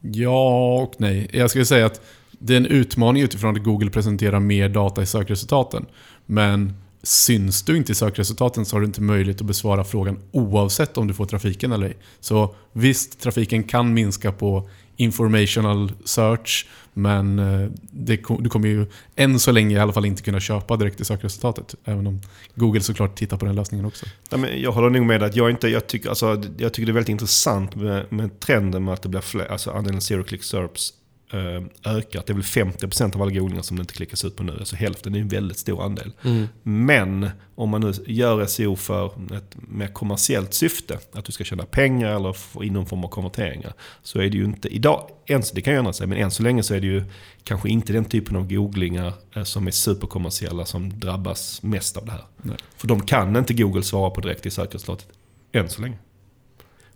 [0.00, 1.28] Ja och nej.
[1.32, 5.06] Jag skulle säga att det är en utmaning utifrån att Google presenterar mer data i
[5.06, 5.86] sökresultaten.
[6.26, 10.96] Men syns du inte i sökresultaten så har du inte möjlighet att besvara frågan oavsett
[10.96, 11.96] om du får trafiken eller ej.
[12.20, 18.86] Så visst, trafiken kan minska på informational search, men eh, det, du kommer ju
[19.16, 21.74] än så länge i alla fall inte kunna köpa direkt i sökresultatet.
[21.84, 22.20] Även om
[22.54, 24.06] Google såklart tittar på den lösningen också.
[24.30, 26.92] Ja, men jag håller nog med att jag inte, jag tycker, alltså, jag tycker det
[26.92, 30.44] är väldigt intressant med, med trenden med att det blir fler, alltså andelen zero click
[30.44, 30.92] SERPs
[31.32, 32.22] eh, ökar.
[32.26, 34.56] Det är väl 50% av alla googlingar som det inte klickas ut på nu.
[34.58, 36.12] Alltså hälften är en väldigt stor andel.
[36.24, 36.48] Mm.
[36.62, 41.64] Men om man nu gör SEO för ett mer kommersiellt syfte, att du ska tjäna
[41.64, 45.50] pengar eller få in någon form av konverteringar, så är det ju inte idag, ens,
[45.50, 47.04] det kan ju ändra sig, men än så länge så är det ju
[47.44, 52.12] kanske inte den typen av googlingar eh, som är superkommersiella som drabbas mest av det
[52.12, 52.24] här.
[52.42, 52.56] Nej.
[52.76, 55.08] För de kan inte Google svara på direkt i sökresultatet,
[55.52, 55.98] än så länge.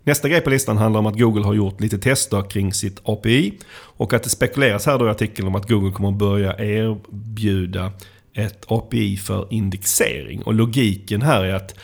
[0.07, 3.53] Nästa grej på listan handlar om att Google har gjort lite tester kring sitt API.
[3.73, 7.91] Och att det spekuleras här då i artikeln om att Google kommer att börja erbjuda
[8.33, 10.41] ett API för indexering.
[10.41, 11.75] Och logiken här är att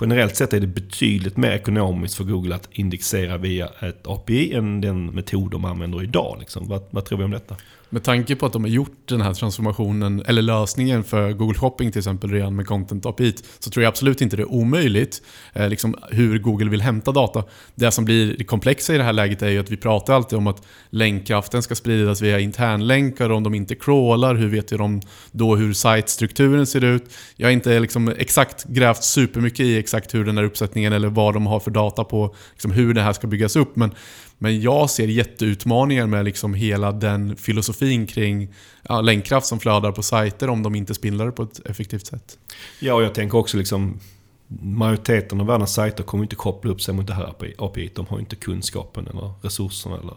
[0.00, 4.80] generellt sett är det betydligt mer ekonomiskt för Google att indexera via ett API än
[4.80, 6.36] den metod de använder idag.
[6.40, 6.68] Liksom.
[6.68, 7.56] Vad, vad tror vi om detta?
[7.94, 11.92] Med tanke på att de har gjort den här transformationen, eller lösningen för Google Shopping
[11.92, 15.22] till exempel redan med Content API, så tror jag absolut inte det är omöjligt.
[15.52, 17.44] Eh, liksom hur Google vill hämta data.
[17.74, 20.38] Det som blir det komplexa i det här läget är ju att vi pratar alltid
[20.38, 25.00] om att länkkraften ska spridas via internlänkar och om de inte crawlar, hur vet de
[25.32, 27.04] då hur sitestrukturen ser ut?
[27.36, 31.34] Jag har inte liksom exakt grävt supermycket i exakt hur den här uppsättningen eller vad
[31.34, 33.76] de har för data på liksom hur det här ska byggas upp.
[33.76, 33.94] Men
[34.38, 40.02] men jag ser jätteutmaningar med liksom hela den filosofin kring ja, länkkraft som flödar på
[40.02, 42.38] sajter om de inte spindlar det på ett effektivt sätt.
[42.80, 44.00] Ja, och jag tänker också liksom
[44.48, 47.90] majoriteten av världens sajter kommer inte koppla upp sig mot det här API.
[47.94, 50.14] De har inte kunskapen eller resurserna eller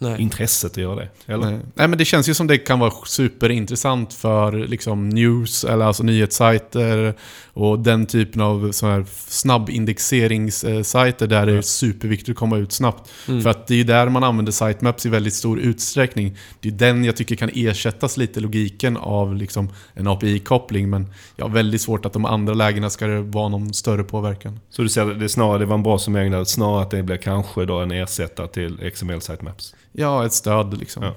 [0.00, 0.22] Nej.
[0.22, 1.08] intresset att göra det.
[1.26, 1.50] Eller?
[1.50, 1.60] Nej.
[1.74, 6.02] Nej, men det känns ju som det kan vara superintressant för liksom news, eller alltså
[6.02, 7.14] nyhetssajter
[7.52, 13.10] och den typen av så här snabbindexeringssajter där det är superviktigt att komma ut snabbt.
[13.28, 13.42] Mm.
[13.42, 16.36] För att det är ju där man använder sitemaps i väldigt stor utsträckning.
[16.60, 20.90] Det är den jag tycker kan ersättas lite logiken av liksom en API-koppling.
[20.90, 24.60] Men jag har väldigt svårt att de andra lägena ska det vara någon större påverkan.
[24.70, 26.90] Så du säger att det är snarare det var en bra summering där, snarare att
[26.90, 29.74] det blir kanske då en ersättare till XML Sitemaps.
[29.92, 31.02] Ja, ett stöd liksom.
[31.02, 31.14] Ja.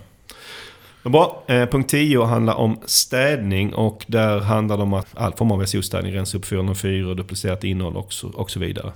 [1.04, 1.44] Bra.
[1.48, 5.66] Eh, punkt 10 handlar om städning och där handlar det om att all form av
[5.66, 8.92] SEO-städning, rensa upp 404, duplicerat innehåll och så, och så vidare.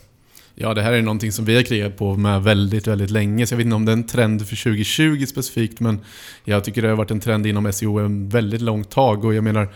[0.56, 3.48] Ja, det här är någonting som vi har krigat på med väldigt, väldigt länge.
[3.48, 6.00] Så jag vet inte om det är en trend för 2020 specifikt, men
[6.44, 9.26] jag tycker det har varit en trend inom SEO en väldigt långt tag.
[9.26, 9.70] Och jag menar,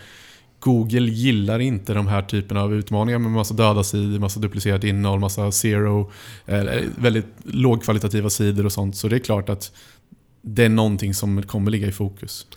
[0.59, 5.19] Google gillar inte de här typerna av utmaningar med massa döda sidor, massa duplicerat innehåll,
[5.19, 6.11] massa zero,
[6.45, 6.63] eh,
[6.97, 8.95] väldigt lågkvalitativa sidor och sånt.
[8.95, 9.71] Så det är klart att
[10.41, 12.47] det är någonting som kommer ligga i fokus.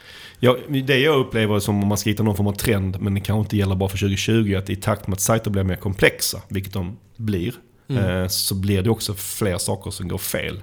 [0.41, 3.21] Ja, det jag upplever som om man ska hitta någon form av trend, men det
[3.21, 6.43] kanske inte gäller bara för 2020, att i takt med att sajter blir mer komplexa,
[6.49, 7.55] vilket de blir,
[7.89, 8.05] Mm.
[8.23, 10.63] eh, så blir det också fler saker som går fel.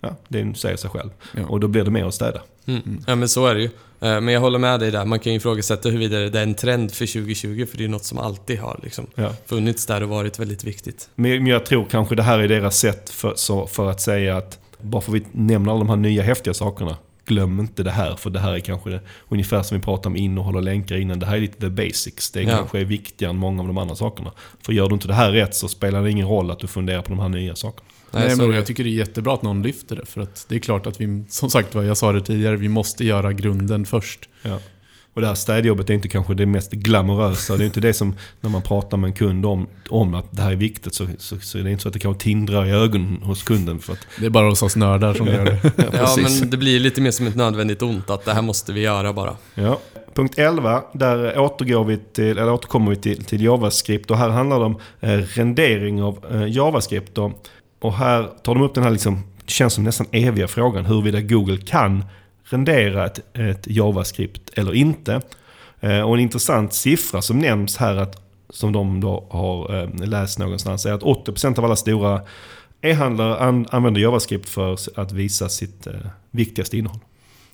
[0.00, 1.10] Ja, det säger sig själv.
[1.36, 1.46] Ja.
[1.46, 2.40] Och då blir det mer att städa.
[2.66, 2.98] Mm.
[3.06, 3.70] Ja men så är det ju.
[4.00, 5.04] Eh, Men jag håller med dig där.
[5.04, 8.04] Man kan ju ifrågasätta huruvida det är en trend för 2020, för det är något
[8.04, 9.32] som alltid har liksom Ja.
[9.46, 11.10] funnits där och varit väldigt viktigt.
[11.14, 14.36] Men men jag tror kanske det här är deras sätt för, så, för att säga
[14.36, 17.90] att bara för att vi nämner alla de här nya häftiga sakerna, glöm inte det
[17.90, 18.16] här.
[18.16, 21.18] För det här är kanske det, ungefär som vi pratade om innehåll och länkar innan.
[21.18, 22.30] Det här är lite the basics.
[22.30, 22.50] Det Ja.
[22.56, 24.32] kanske är viktigare än många av de andra sakerna.
[24.62, 27.02] För gör du inte det här rätt så spelar det ingen roll att du funderar
[27.02, 27.88] på de här nya sakerna.
[28.10, 30.06] Nej, Nej, så men jag tycker det är jättebra att någon lyfter det.
[30.06, 32.68] För att det är klart att vi, som sagt vad jag sa det tidigare, vi
[32.68, 34.28] måste göra grunden först.
[34.42, 34.58] Ja.
[35.18, 37.56] Och det här städjobbet är inte kanske det mest glamorösa.
[37.56, 40.42] Det är inte det som, när man pratar med en kund om, om att det
[40.42, 42.70] här är viktigt, så, så, så är det inte så att det kanske tindrar i
[42.70, 43.78] ögonen hos kunden.
[43.78, 45.60] För att, Det är bara hos oss nördar som gör det.
[45.76, 46.40] Ja, precis.
[46.40, 49.12] men det blir lite mer som ett nödvändigt ont, att det här måste vi göra
[49.12, 49.36] bara.
[49.54, 49.78] Ja.
[50.14, 54.10] Punkt 11, där återgår vi till, eller återkommer vi till, till JavaScript.
[54.10, 57.18] Och här handlar det om eh, rendering av eh, JavaScript.
[57.18, 57.32] Och,
[57.80, 61.20] och här tar de upp den här, liksom, det känns som nästan eviga frågan, huruvida
[61.20, 62.04] Google kan
[62.44, 65.20] rendera ett, ett JavaScript eller inte.
[65.80, 70.38] Eh, och en intressant siffra som nämns här att som de då har eh, läst
[70.38, 72.20] någonstans, är att 80% av alla stora
[72.80, 75.94] e-handlare an använder JavaScript för att visa sitt eh,
[76.30, 77.00] viktigaste innehåll.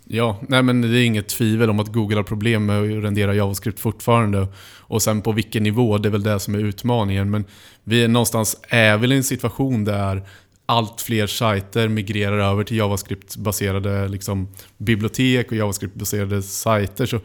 [0.07, 3.35] Ja, nej men det är inget tvivel om att Google har problem med att rendera
[3.35, 4.49] JavaScript fortfarande.
[4.81, 7.31] Och sen på vilken nivå, det är väl det som är utmaningen.
[7.31, 7.45] Men
[7.85, 10.29] vi är någonstans är väl i en situation där
[10.67, 17.07] allt fler sajter migrerar över till JavaScript-baserade liksom, bibliotek och JavaScript-baserade sajter.
[17.07, 17.21] Så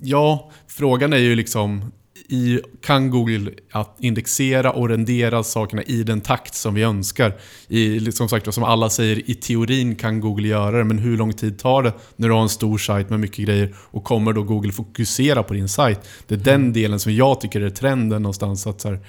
[0.00, 1.92] ja, frågan är ju liksom
[2.32, 7.34] i, kan Google att indexera och rendera sakerna i den takt som vi önskar.
[7.68, 11.32] I, som sagt, som alla säger, i teorin kan Google göra det, men hur lång
[11.32, 14.42] tid tar det när du har en stor sajt med mycket grejer och kommer då
[14.42, 16.00] Google fokusera på din sajt?
[16.26, 18.66] Det är den delen som jag tycker är trenden någonstans.
[18.66, 19.00] Att så här,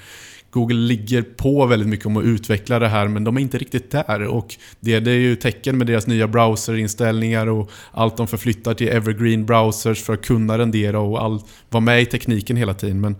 [0.51, 3.91] Google ligger på väldigt mycket om att utveckla det här men de är inte riktigt
[3.91, 4.21] där.
[4.21, 8.89] Och det, det är ju tecken med deras nya browserinställningar och allt de förflyttar till
[8.89, 13.01] evergreen browsers för att kunna rendera och all, vara med i tekniken hela tiden.
[13.01, 13.15] Men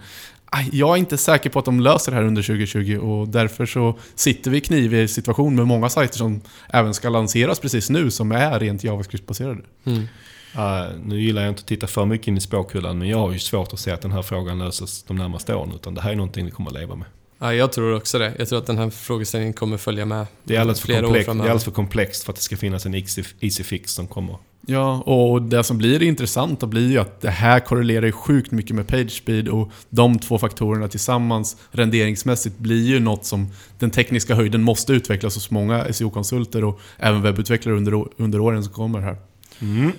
[0.72, 3.98] jag är inte säker på att de löser det här under 2020 och därför så
[4.16, 8.32] sitter vi i knivig situation med många sajter som även ska lanseras precis nu som
[8.32, 9.62] är rent JavaScript-baserade.
[9.86, 10.08] Mm.
[10.56, 13.32] Uh, nu gillar jag inte att titta för mycket in i spåkulan men jag har
[13.32, 15.72] ju svårt att se att den här frågan löses de närmaste åren.
[15.76, 17.08] Utan det här är någonting vi kommer att leva med.
[17.44, 18.34] Ja, jag tror också det.
[18.40, 21.26] Jag tror att den här frågeställningen kommer följa med det är alldeles flera komplex, år
[21.26, 21.44] framöver.
[21.44, 22.96] Det är alldeles för komplext för att det ska finnas en
[23.40, 24.36] easy fix som kommer.
[24.66, 28.76] Ja, och det som blir intressant blir ju att det här korrelerar ju sjukt mycket
[28.76, 33.48] med PageSpeed och de två faktorerna tillsammans renderingsmässigt blir ju något som
[33.80, 38.74] den tekniska höjden måste utvecklas hos många SEO-konsulter och även webbutvecklare under, under åren som
[38.74, 39.18] kommer här.
[39.60, 39.92] Mm.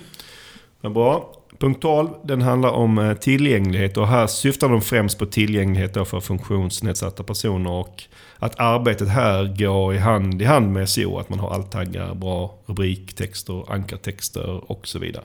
[0.81, 1.42] Men bra.
[1.63, 6.19] Punkt 12, den handlar om eh, tillgänglighet och här syftar de främst på tillgänglighet för
[6.19, 8.03] funktionsnedsatta personer och
[8.39, 12.55] att arbetet här går i hand i hand med SEO, att man har alttaggar, bra
[12.65, 15.23] rubriktexter, ankartexter och så vidare.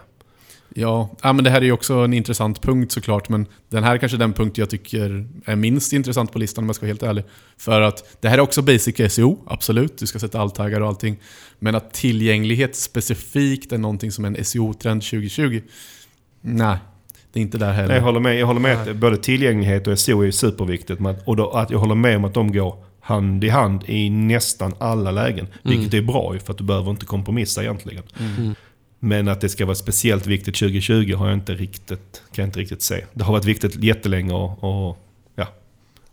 [0.74, 3.94] Ja, ja, men det här är ju också en intressant punkt såklart, men den här
[3.94, 6.90] är kanske den punkt jag tycker är minst intressant på listan om jag ska vara
[6.90, 7.24] helt ärlig.
[7.56, 11.16] För att det här är också basic SEO, absolut, du ska sätta alttaggar och allting.
[11.58, 15.60] Men att tillgänglighet specifikt är någonting som är en SEO-trend 2020,
[16.40, 16.76] Nej,
[17.32, 17.94] det är inte där heller.
[17.94, 18.38] jag håller med.
[18.38, 21.00] Jag håller med att både tillgänglighet och SEO är superviktigt.
[21.24, 24.74] Och då, att jag håller med om att de går hand i hand i nästan
[24.78, 25.46] alla lägen.
[25.46, 25.78] Mm.
[25.78, 28.02] Vilket är bra för att du behöver inte kompromissa egentligen.
[28.18, 28.54] Mm.
[28.98, 32.60] Men att det ska vara speciellt viktigt 2020 har jag inte riktigt, kan jag inte
[32.60, 33.04] riktigt se.
[33.14, 34.98] Det har varit viktigt jättelänge och, och,
[35.34, 35.46] ja.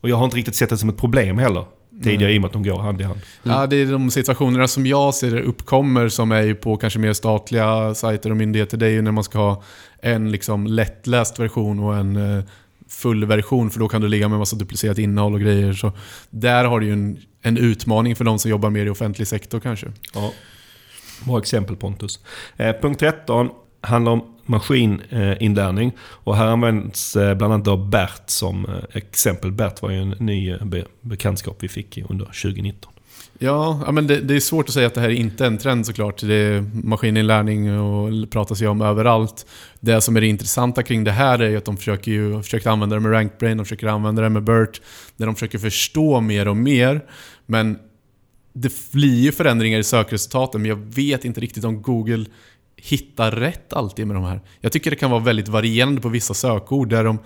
[0.01, 1.65] och jag har inte riktigt sett det som ett problem heller
[2.03, 3.19] tidigare i och med att de går hand i hand.
[3.43, 3.57] Mm.
[3.57, 7.95] Ja, det är de situationerna som jag ser uppkommer som är på kanske mer statliga
[7.95, 8.77] sajter och myndigheter.
[8.77, 9.63] Det är ju när man ska ha
[10.01, 12.43] en liksom lättläst version och en eh,
[12.89, 15.73] full version för då kan du ligga med massa duplicerat innehåll och grejer.
[15.73, 15.91] Så
[16.29, 19.59] där har du ju en, en utmaning för de som jobbar mer i offentlig sektor
[19.59, 19.87] kanske.
[20.13, 20.31] Ja.
[21.25, 22.19] Bra exempel Pontus.
[22.57, 23.49] Eh, punkt 13
[23.81, 25.91] handlar om maskininlärning.
[25.99, 29.51] Och här används eh, bland annat då BERT som eh, exempel.
[29.51, 30.57] BERT var ju en ny eh,
[31.01, 32.91] bekantskap vi fick under 2019.
[33.39, 35.57] Ja, men det, det, är svårt att säga att det här är inte är en
[35.57, 36.21] trend såklart.
[36.21, 39.45] Det är maskininlärning och pratas ju om överallt.
[39.79, 42.95] Det som är det intressanta kring det här är att de försöker ju, försöker använda
[42.95, 44.81] det med RankBrain, de försöker använda det med BERT.
[45.17, 47.01] Där de försöker förstå mer och mer.
[47.45, 47.79] Men
[48.53, 52.25] det blir ju förändringar i sökresultaten, men jag vet inte riktigt om Google
[52.89, 54.41] hittar rätt alltid med de här.
[54.61, 57.19] Jag tycker det kan vara väldigt varierande på vissa sökord där de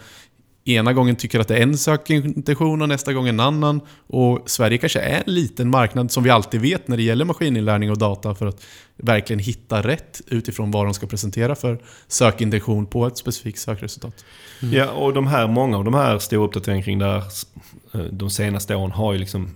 [0.66, 3.82] ena gången tycker att det är en sökintention och nästa gång en annan.
[4.08, 7.92] Och Sverige kanske är en liten marknad som vi alltid vet när det gäller maskininlärning
[7.92, 8.66] och data för att
[8.98, 14.26] verkligen hitta rätt utifrån vad de ska presentera för sökintention på ett specifikt sökresultat.
[14.62, 14.76] Mm.
[14.76, 18.92] Ja, och de här, många av de här stora uppdateringarna kring eh, de senaste åren
[18.92, 19.50] har ju liksom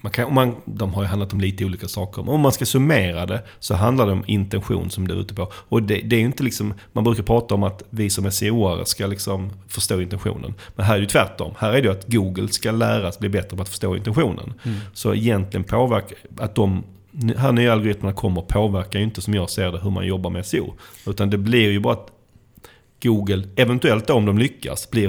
[0.00, 2.22] man kan, man, de har ju handlat om lite olika saker.
[2.22, 5.34] Men om man ska summera det så handlar det om intention som du är ute
[5.34, 5.52] på.
[5.52, 9.06] Och det, det är inte liksom, man brukar prata om att vi som SEO-are ska
[9.06, 10.54] liksom förstå intentionen.
[10.76, 11.54] Men här är det tvärtom.
[11.58, 14.54] Här är det att Google ska läras bli bättre på att förstå intentionen.
[14.62, 14.78] Mm.
[14.92, 16.84] Så egentligen påverkar, att de
[17.36, 20.46] här nya algoritmerna kommer påverkar ju inte som jag ser det hur man jobbar med
[20.46, 20.74] SEO.
[21.06, 22.08] Utan det blir ju bara att
[23.02, 25.08] Google, eventuellt då om de lyckas, blir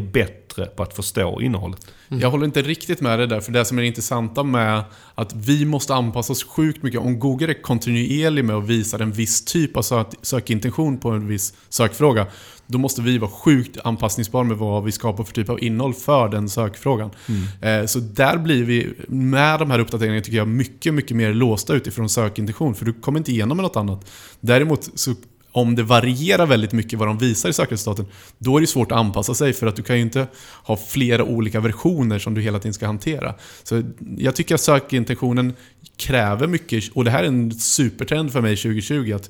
[0.56, 1.88] bättre på att förstå innehållet.
[2.10, 2.22] Mm.
[2.22, 4.84] Jag håller inte riktigt med dig där, för det som är det intressanta med
[5.16, 7.00] att vi måste anpassa oss sjukt mycket.
[7.00, 11.28] Om Google är kontinuerlig med att visa en viss typ av sök sökintention på en
[11.28, 12.28] viss sökfråga,
[12.68, 16.30] då måste vi vara sjukt anpassningsbara med vad vi skapar för typ av innehåll för
[16.30, 17.10] den sökfrågan.
[17.28, 17.82] Mm.
[17.82, 21.74] Eh, så där blir vi, med de här uppdateringarna, tycker jag, mycket, mycket mer låsta
[21.74, 22.76] utifrån sökintention.
[22.76, 24.12] För du kommer inte igenom med något annat.
[24.40, 25.16] Däremot så
[25.52, 28.06] om det varierar väldigt mycket vad de visar i sökresultaten,
[28.38, 30.28] då är det svårt att anpassa sig för att du kan ju inte
[30.64, 33.36] ha flera olika versioner som du hela tiden ska hantera.
[33.64, 33.84] Så
[34.18, 35.54] jag tycker att sökintentionen
[35.98, 39.30] kräver mycket, och det här är en supertrend för mig 2020, att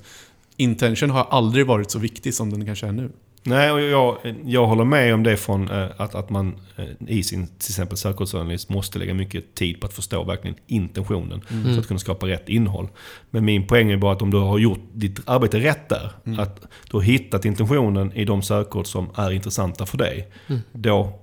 [0.57, 3.11] intention har aldrig varit så viktig som den kanske är nu.
[3.43, 7.23] Nej, och jag, jag håller med om det från eh, att, att man eh, i
[7.23, 11.87] sin till exempel sökordsanalys måste lägga mycket tid på att förstå verkligen intentionen för att
[11.87, 12.87] kunna skapa rätt innehåll.
[13.29, 16.61] Men min poäng är bara att om du har gjort ditt arbete rätt där, att
[16.91, 20.31] du har hittat intentionen i de sökord som är intressanta för dig,
[20.71, 21.20] då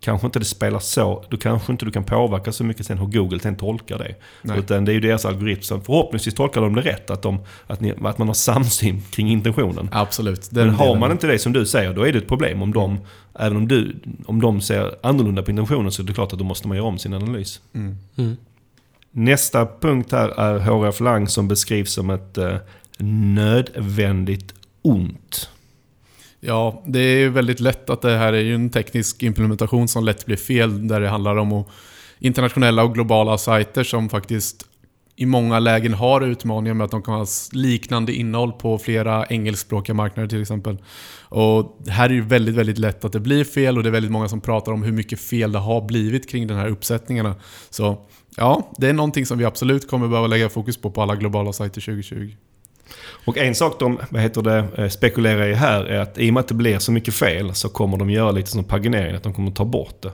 [0.00, 3.06] kanske inte det spelar så, då kanske inte du kan påverka så mycket sen hur
[3.06, 4.14] Google sen tolkar det.
[4.42, 4.58] Nej.
[4.58, 7.80] Utan det är ju deras algoritm som förhoppningsvis tolkar de det rätt, att, de, att,
[7.80, 9.88] ni, att man har samsyn kring intentionen.
[9.92, 10.52] Absolut.
[10.52, 11.00] Men Den har delen.
[11.00, 12.62] man inte det som du säger, då är det ett problem.
[12.62, 12.98] Om de,
[13.38, 16.44] även om, du, om de ser annorlunda på intentionen så är det klart att då
[16.44, 17.60] måste man göra om sin analys.
[17.74, 17.96] Mm.
[18.16, 18.36] Mm.
[19.10, 22.56] Nästa punkt här är HRF Lang som beskrivs som ett eh,
[22.98, 25.50] nödvändigt ont.
[26.40, 30.26] Ja, det är väldigt lätt att det här är ju en teknisk implementation som lätt
[30.26, 31.64] blir fel där det handlar om
[32.18, 34.64] internationella och globala sajter som faktiskt
[35.16, 39.94] i många lägen har utmaningar med att de kan ha liknande innehåll på flera engelskspråkiga
[39.94, 40.78] marknader till exempel.
[41.20, 43.92] Och här är det ju väldigt, väldigt lätt att det blir fel och det är
[43.92, 47.34] väldigt många som pratar om hur mycket fel det har blivit kring de här uppsättningarna.
[47.70, 51.16] Så ja, det är någonting som vi absolut kommer behöva lägga fokus på på alla
[51.16, 52.32] globala sajter 2020.
[53.24, 56.34] Och en sak de vad heter det, eh, spekulerar i här är att i och
[56.34, 59.22] med att det blir så mycket fel så kommer de göra lite som paginering, att
[59.22, 60.12] de kommer ta bort det.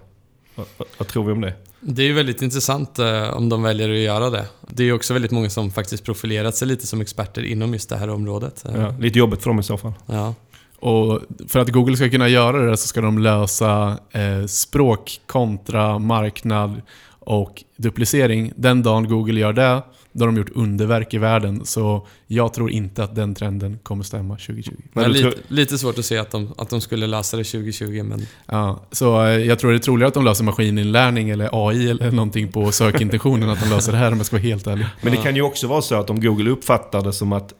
[0.54, 0.66] Vad,
[0.98, 1.54] vad, tror vi om det?
[1.80, 4.44] Det är ju väldigt intressant eh, om de väljer att göra det.
[4.68, 7.88] Det är ju också väldigt många som faktiskt profilerat sig lite som experter inom just
[7.88, 8.64] det här området.
[8.64, 9.92] Eh, Ja, lite jobbigt för dem i så fall.
[10.06, 10.34] ja.
[10.78, 15.98] Och för att Google ska kunna göra det så ska de lösa eh, språk kontra
[15.98, 16.82] marknad
[17.18, 18.52] och duplicering.
[18.56, 19.82] Den dagen Google gör det,
[20.16, 21.64] då har de gjort underverk i världen.
[21.64, 24.72] Så jag tror inte att den trenden kommer stämma 2020.
[24.92, 27.36] Det är du lite, tror- lite svårt att se att de, att de skulle lösa
[27.36, 31.30] det 2020, men Ja, så eh, jag tror det är troligare att de löser maskininlärning
[31.30, 34.42] eller AI eller någonting på sökintentionen att de löser det här om jag ska vara
[34.42, 34.86] helt ärlig.
[35.02, 37.52] Men det kan ju också vara så att om Google uppfattar det som att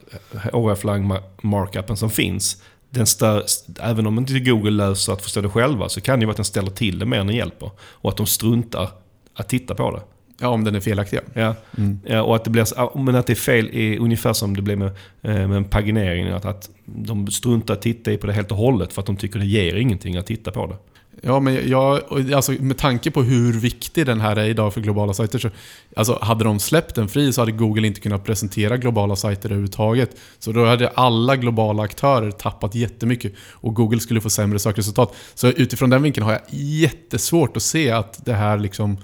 [0.53, 3.45] ORF-lang markupen som finns, den stör,
[3.81, 6.37] även om inte Google löser att förstå det själva, så kan det ju vara att
[6.37, 7.71] den ställer till det mer än den hjälper.
[7.79, 8.89] Och att de struntar
[9.35, 10.03] att titta på det.
[10.41, 11.19] Ja, om den är felaktig.
[11.35, 11.55] Ja.
[11.79, 11.99] Mm.
[12.07, 14.63] Ja, och att det blir, så- men att det är fel är ungefär som det
[14.63, 14.89] blev med,
[15.23, 16.27] eh, med en paginering.
[16.29, 19.17] Att, att de struntar att titta i på det helt och hållet för att de
[19.17, 20.77] tycker det ger ingenting att titta på det.
[21.23, 22.01] Ja, men jag,
[22.35, 25.51] alltså med tanke på hur viktig den här är idag för globala sajter så
[25.97, 30.11] alltså hade de släppt den fri så hade Google inte kunnat presentera globala sajter överhuvudtaget.
[30.39, 35.15] Så då hade alla globala aktörer tappat jättemycket och Google skulle få sämre sökresultat.
[35.35, 38.97] Så utifrån den vinkeln har jag jättesvårt att se att det här liksom...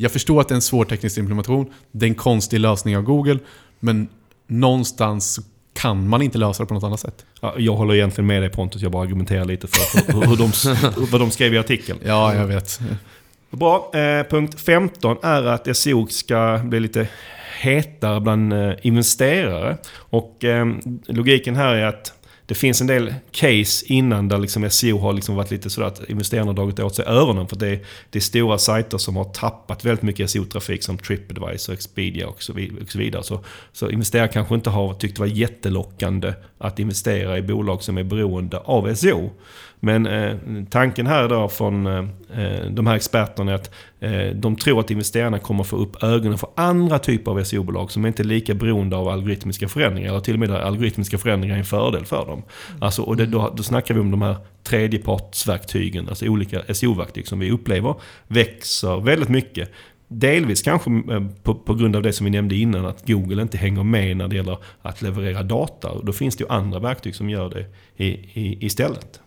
[0.00, 3.02] Jag förstår att det är en svår teknisk implementation, det är en konstig lösning av
[3.02, 3.38] Google,
[3.80, 4.08] men
[4.46, 5.40] någonstans
[5.74, 7.26] kan man inte lösa det på något annat sätt.
[7.40, 10.52] Ja, jag håller egentligen med dig Pontus, jag bara argumenterar lite för hur, hur de,
[11.10, 11.98] vad de skrev i artikeln.
[12.04, 12.80] Ja, jag vet.
[13.50, 13.90] Bra.
[13.94, 17.08] Eh, punkt 15 är att SEO ska bli lite
[17.60, 19.76] hetare bland eh, investerare.
[19.96, 20.66] Och eh,
[21.06, 22.12] logiken här är att
[22.48, 26.10] det finns en del case innan där liksom SEO har liksom varit lite sådär att
[26.10, 27.48] investerarna har dragit åt sig öronen.
[27.48, 27.80] För det är,
[28.10, 32.52] det är stora sajter som har tappat väldigt mycket SEO-trafik som Tripadvisor, Expedia och så,
[32.52, 33.22] vid, och så vidare.
[33.22, 37.98] Så, så investerare kanske inte har tyckt det var jättelockande att investera i bolag som
[37.98, 39.30] är beroende av SEO.
[39.80, 40.36] Men eh,
[40.70, 42.04] tanken här då från eh,
[42.42, 46.38] eh, de här experterna är att eh, de tror att investerarna kommer få upp ögonen
[46.38, 50.10] för andra typer av SEO-bolag som inte är lika beroende av algoritmiska förändringar.
[50.10, 52.42] Eller till och med där algoritmiska förändringar är en fördel för dem.
[52.80, 57.38] Alltså, och det, då, då snackar vi om de här tredjepartsverktygen, alltså olika SEO-verktyg som
[57.38, 57.94] vi upplever
[58.26, 59.70] växer väldigt mycket.
[60.08, 63.58] Delvis kanske eh, på, på grund av det som vi nämnde innan, att Google inte
[63.58, 66.00] hänger med när det gäller att leverera data.
[66.02, 67.66] Då finns det ju andra verktyg som gör det
[68.04, 69.20] i, i, istället.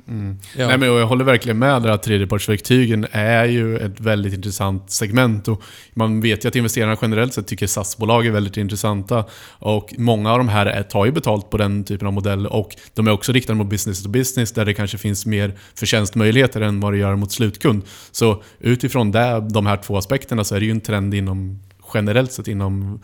[0.57, 0.67] Ja.
[0.67, 5.47] Nej, men jag håller verkligen med där att tredjepartsverktygen är ju ett väldigt intressant segment.
[5.47, 5.61] Och
[5.93, 9.25] man vet ju att investerarna generellt sett tycker SAS-bolag är väldigt intressanta.
[9.49, 12.75] Och många av de här är, tar ju betalt på den typen av modell och
[12.93, 16.79] de är också riktade mot business to business där det kanske finns mer förtjänstmöjligheter än
[16.79, 17.83] vad det gör mot slutkund.
[18.11, 21.59] Så utifrån det, de här två aspekterna så är det ju en trend inom
[21.93, 22.99] generellt sett inom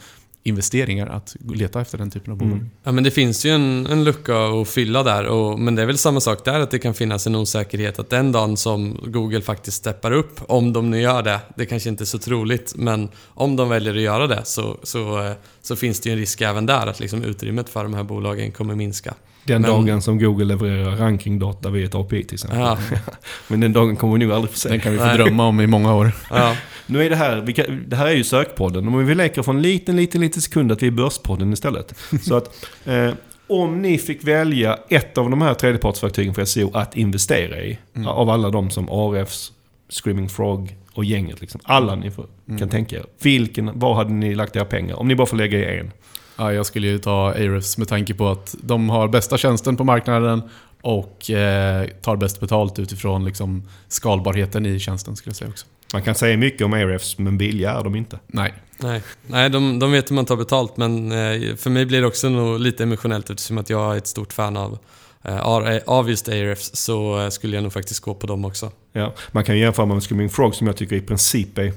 [0.48, 2.54] investeringar att leta efter den typen av bolag.
[2.54, 2.70] Mm.
[2.84, 5.26] Ja, men det finns ju en, en lucka att fylla där.
[5.26, 8.10] Och, men det är väl samma sak där, att det kan finnas en osäkerhet att
[8.10, 12.04] den dagen som Google faktiskt steppar upp, om de nu gör det, det kanske inte
[12.04, 15.32] är så troligt, men om de väljer att göra det så, så, eh,
[15.62, 18.52] så finns det ju en risk även där att liksom utrymmet för de här bolagen
[18.52, 19.14] kommer minska.
[19.48, 22.60] Den Men- dagen som Google levererar rankingdata via ett API till exempel.
[22.60, 22.78] Ja,
[23.48, 24.70] Men den dagen kommer vi nog aldrig få se.
[24.70, 26.12] Den kan vi få drömma om i många år.
[26.30, 26.56] ja.
[26.86, 28.88] Nu är det här, kan, det här är ju sökpodden.
[28.88, 31.94] Om vi leker för en liten, liten, liten sekund att vi är börspodden istället.
[32.22, 33.10] Så att eh,
[33.48, 37.78] om ni fick välja ett av de här tredjepartsverktygen för SEO att investera i.
[37.96, 38.08] Mm.
[38.08, 39.52] Av alla de som RFs,
[39.90, 41.42] Screaming Frog och gänget.
[41.42, 41.62] Liksom.
[41.64, 42.60] Alla ni får, Mm.
[42.60, 43.06] kan tänka er.
[43.22, 44.96] Vilken, var hade ni lagt era pengar?
[45.00, 45.92] Om ni bara får lägga i en.
[46.38, 49.84] Ja, jag skulle ju ta Ahrefs med tanke på att de har bästa tjänsten på
[49.84, 50.42] marknaden
[50.82, 55.66] och eh, tar bäst betalt utifrån liksom, skalbarheten i tjänsten skulle jag säga också.
[55.94, 58.20] Man kan säga mycket om Ahrefs, men billiga är de inte.
[58.28, 58.54] Nej.
[58.80, 62.08] Nej, Nej de, de vet hur man tar betalt men eh, för mig blir det
[62.08, 64.78] också nog lite emotionellt eftersom att jag är ett stort fan av,
[65.24, 68.72] eh, av just Ahrefs så eh, skulle jag nog faktiskt gå på dem också.
[68.94, 71.74] Ja, man kan jämföra med Screaming Frog som jag tycker i princip är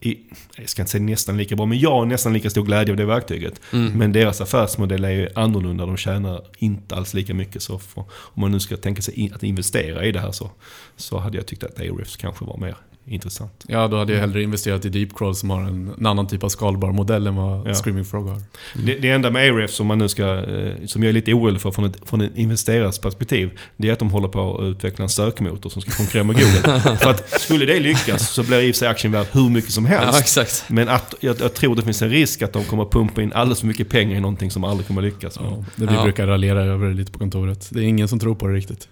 [0.00, 0.18] i,
[0.56, 2.96] jag ska inte säga nästan lika bra, men jag har nästan lika stor glädje av
[2.96, 3.60] det verktyget.
[3.72, 3.92] Mm.
[3.92, 5.86] Men deras affärsmodell är ju annorlunda.
[5.86, 7.62] De tjänar inte alls lika mycket.
[7.62, 10.50] Så för, om man nu ska tänka sig in, att investera i det här så,
[10.96, 12.76] så hade jag tyckt att Ahrefs kanske var mer
[13.08, 13.64] intressant.
[13.68, 16.48] Ja, då hade jag hellre investerat i Deepcrawl som har en, en annan typ av
[16.48, 17.74] skalbar modell än vad Ja.
[17.74, 18.32] Screaming Frog har.
[18.34, 18.86] Mm.
[18.86, 21.60] Det, det enda med Ahrefs som man nu ska, eh, som jag är lite orolig
[21.60, 25.02] för från ett, från ett investerares perspektiv, det är att de håller på att utveckla
[25.02, 26.80] en sökmotor som ska konkurrera med Google.
[27.02, 30.08] för att skulle det lyckas så blir i sig aktien värd hur mycket som helst.
[30.12, 30.64] Ja, exakt.
[30.68, 33.32] Men att, jag, jag tror det finns en risk att de kommer att pumpa in
[33.32, 35.38] alldeles för mycket pengar i någonting som aldrig kommer att lyckas.
[35.40, 36.02] Ja, det vi Ja.
[36.02, 37.68] brukar raljera över lite på kontoret.
[37.70, 38.88] Det är ingen som tror på det riktigt.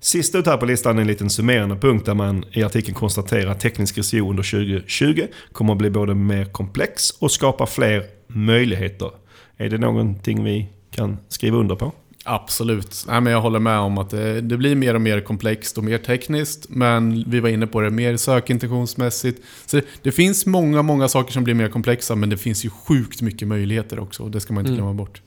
[0.00, 3.31] Sist ut här på listan är en liten summerande punkt där man i artikeln konstaterar
[3.32, 9.10] att teknisk SEO under 2020 kommer att bli både mer komplex och skapa fler möjligheter.
[9.56, 11.92] Är det någonting vi kan skriva under på?
[12.24, 13.04] Absolut.
[13.08, 15.84] Nej, men jag håller med om att det, det blir mer och mer komplext och
[15.84, 16.66] mer tekniskt.
[16.68, 19.42] Men vi var inne på det, mer sökintentionsmässigt.
[19.66, 22.70] Så det, det finns många, många saker som blir mer komplexa, men det finns ju
[22.70, 24.22] sjukt mycket möjligheter också.
[24.22, 24.76] och Det ska man inte Mm.
[24.84, 25.22] glömma bort.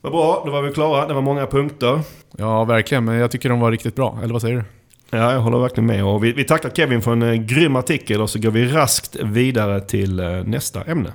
[0.00, 1.08] Vad bra, då var vi klara.
[1.08, 2.00] Det var många punkter.
[2.38, 3.04] Ja, verkligen.
[3.04, 4.18] Men jag tycker de var riktigt bra.
[4.22, 4.64] Eller vad säger du?
[5.10, 6.04] Ja, jag håller verkligen med.
[6.04, 9.16] Och vi, vi tackar Kevin för en eh, grym artikel och så går vi raskt
[9.16, 11.12] vidare till eh, nästa ämne.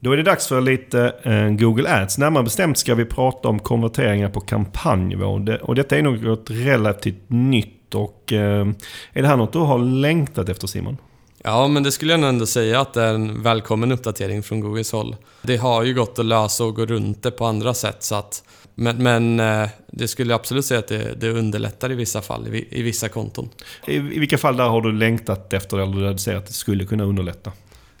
[0.00, 2.18] Då är det dags för lite eh, Google Ads.
[2.18, 5.38] Närmare bestämt ska vi prata om konverteringar på kampanjnivå.
[5.38, 7.94] Det, och detta är något relativt nytt.
[7.94, 8.66] Och, eh,
[9.12, 10.96] är det här något du har längtat efter Simon?
[11.44, 14.60] Ja, men det skulle jag nog ändå säga att det är en välkommen uppdatering från
[14.60, 15.16] Googles håll.
[15.42, 18.44] Det har ju gått att lösa och gå runt det på andra sätt så att...
[18.74, 22.54] Men, men eh, det skulle jag absolut säga att det, det underlättar i vissa fall,
[22.54, 23.48] i, i vissa konton.
[23.86, 26.52] I, I vilka fall där har du längtat efter eller där du ser att det
[26.52, 27.52] skulle kunna underlätta?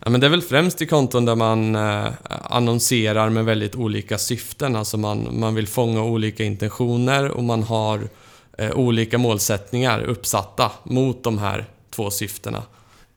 [0.04, 2.06] Ja, men det är väl främst i konton där man eh,
[2.44, 4.76] annonserar med väldigt olika syften.
[4.76, 8.08] Alltså man, man vill fånga olika intentioner och man har
[8.58, 12.62] eh, olika målsättningar uppsatta mot de här två syftena.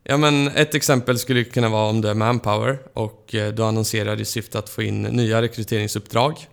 [0.04, 4.22] Ja, men ett exempel skulle kunna vara om du är Manpower och eh, du annonserar
[4.22, 6.48] i syfte att få in nya rekryteringsuppdrag.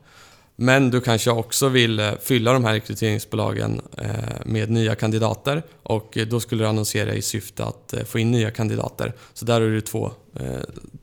[0.62, 4.08] Men du kanske också vill eh, fylla de här rekryteringsbolagen eh,
[4.44, 8.50] med nya kandidater och eh, då skulle du annonsera i syfte att få in nya
[8.50, 9.12] kandidater.
[9.34, 10.12] Så där har du två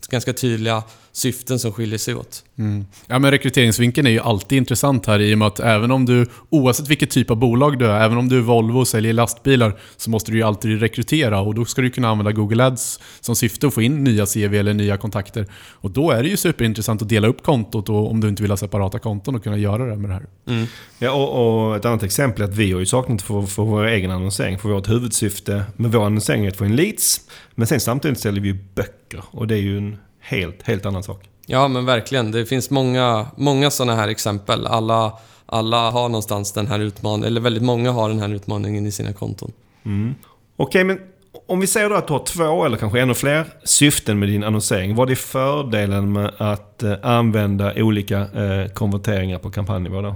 [0.09, 2.43] ganska tydliga syften som skiljer sig åt.
[2.57, 2.85] Mm.
[3.07, 6.25] Ja, men rekryteringsvinkeln är ju alltid intressant här i och med att även om du,
[6.49, 9.79] oavsett vilket typ av bolag du är, även om du är Volvo och säljer lastbilar,
[9.97, 13.35] så måste du ju alltid rekrytera och då ska du kunna använda Google Ads som
[13.35, 15.45] syfte att få in nya CV eller nya kontakter.
[15.73, 18.51] Och då är det ju superintressant att dela upp kontot och om du inte vill
[18.51, 20.25] ha separata konton och kunna göra det med det här.
[20.47, 20.67] Mm.
[20.99, 23.85] Ja, och, och ett annat exempel är att vi har ju saknat för, för vår
[23.85, 24.59] egen annonsering.
[24.59, 27.21] För vårt huvudsyfte med vår annonsering är att få in leads.
[27.55, 29.23] Men sen samtidigt säljer vi ju böcker.
[29.31, 29.97] Och det är ju en
[30.29, 31.29] helt, helt annan sak.
[31.45, 32.31] Ja, men verkligen.
[32.31, 34.67] Det finns många, många sådana här exempel.
[34.67, 35.13] Alla,
[35.45, 39.13] alla har någonstans den här utmaningen, eller väldigt många har den här utmaningen i sina
[39.13, 39.51] konton.
[39.85, 40.15] Mm.
[40.55, 40.99] Okej, men
[41.47, 44.43] om vi säger då att du har två eller kanske ännu fler syften med din
[44.43, 44.95] annonsering.
[44.95, 50.15] Vad är fördelen med att eh, använda olika eh, konverteringar på kampanjnivå då?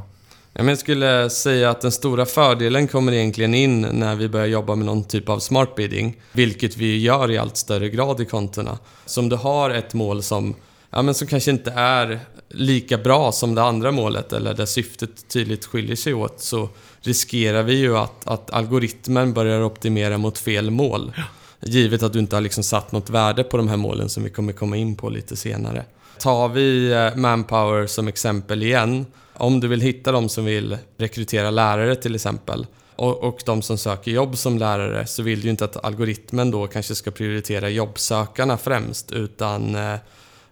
[0.56, 4.86] Jag skulle säga att den stora fördelen kommer egentligen in när vi börjar jobba med
[4.86, 8.78] någon typ av smart bidding, vilket vi gör i allt större grad i kontona.
[9.06, 10.56] Så om du har ett mål som,
[10.90, 15.28] ja, men som kanske inte är lika bra som det andra målet eller där syftet
[15.28, 16.70] tydligt skiljer sig åt så
[17.02, 21.14] riskerar vi ju att, att algoritmen börjar optimera mot fel mål.
[21.62, 24.30] Givet att du inte har liksom satt något värde på de här målen som vi
[24.30, 25.86] kommer komma in på lite senare.
[26.20, 29.06] Tar vi eh, Manpower som exempel igen.
[29.34, 32.66] Om du vill hitta de som vill rekrytera lärare till exempel
[32.96, 36.52] och, och de som söker jobb som lärare så vill du ju inte att algoritmen
[36.52, 39.94] då kanske ska prioritera jobbsökarna främst utan eh,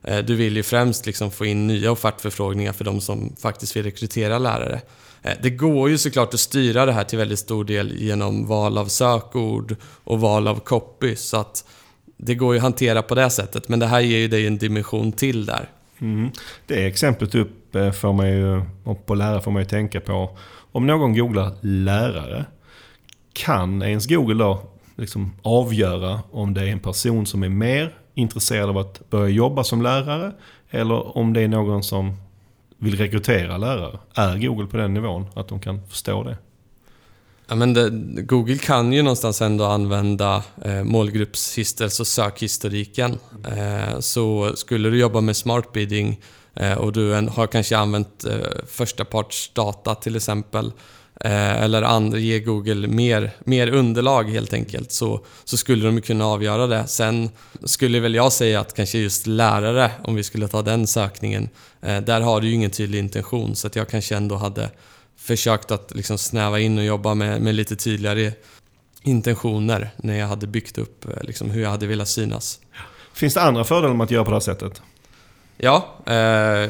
[0.03, 3.84] eh, du vill ju främst liksom få in nya offertförfrågningar för de som faktiskt vill
[3.84, 4.82] rekrytera lärare.
[5.21, 8.77] Eh, Det går ju såklart att styra det här till väldigt stor del genom val
[8.77, 11.65] av sökord och val av copy så att
[12.17, 14.57] det går ju att hantera på det sättet men det här ger ju dig en
[14.57, 15.69] dimension till där.
[16.01, 16.31] Mm.
[16.65, 18.61] Det exemplet upp eh, får man ju,
[19.05, 20.37] på lärare får man ju tänka på.
[20.71, 22.45] Om någon googlar lärare,
[23.33, 24.63] kan ens Google då
[24.95, 29.63] liksom avgöra om det är en person som är mer intresserad av att börja jobba
[29.63, 30.31] som lärare
[30.69, 32.13] eller om det är någon som
[32.77, 33.99] vill rekrytera lärare?
[34.13, 36.37] Är Google på den nivån att de kan förstå det?
[37.51, 37.89] Ja, men det,
[38.21, 43.17] Google kan ju någonstans ändå använda eh, målgruppshistorik, alltså sökhistoriken.
[43.57, 46.19] Eh, så skulle du jobba med smart bidding
[46.55, 48.35] eh, och du en, har kanske använt eh,
[48.67, 50.71] förstapartsdata till exempel
[51.21, 56.25] eh, eller and, ge Google mer, mer underlag helt enkelt så, så skulle de kunna
[56.25, 56.87] avgöra det.
[56.87, 57.29] Sen
[57.63, 61.49] skulle väl jag säga att kanske just lärare, om vi skulle ta den sökningen,
[61.81, 64.69] eh, där har du ju ingen tydlig intention så att jag kanske ändå hade
[65.22, 68.32] försökt att liksom snäva in och jobba med, med lite tydligare
[69.03, 72.59] intentioner när jag hade byggt upp eh, liksom, hur jag hade velat synas.
[73.13, 74.82] Finns det andra fördelar med att göra på det här sättet?
[75.57, 76.69] Ja, eh,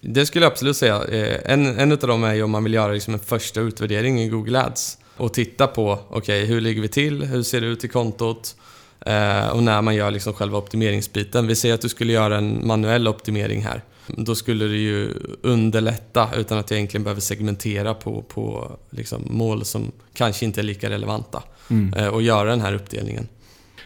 [0.00, 1.04] det skulle jag absolut säga.
[1.04, 4.22] Eh, en, en av dem är ju om man vill göra liksom en första utvärdering
[4.22, 7.22] i Google Ads och titta på, okej, okay, hur ligger vi till?
[7.22, 8.56] Hur ser det ut i kontot?
[9.00, 11.46] Eh, och när man gör liksom själva optimeringsbiten.
[11.46, 13.82] Vi säger att du skulle göra en manuell optimering här.
[14.06, 19.64] Då skulle det ju underlätta utan att jag egentligen behöver segmentera på, på liksom mål
[19.64, 21.42] som kanske inte är lika relevanta.
[21.70, 21.94] Mm.
[21.94, 23.28] Eh, och göra den här uppdelningen.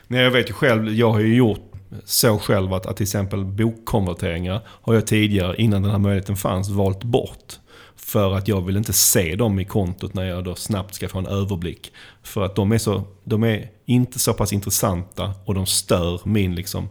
[0.07, 1.71] Nej, jag vet ju själv, jag har ju gjort
[2.05, 6.69] så själv att, att till exempel bokkonverteringar har jag tidigare, innan den här möjligheten fanns,
[6.69, 7.59] valt bort.
[7.97, 11.19] För att jag vill inte se dem i kontot när jag då snabbt ska få
[11.19, 11.93] en överblick.
[12.23, 16.55] För att de är, så, de är inte så pass intressanta och de stör min
[16.55, 16.89] liksom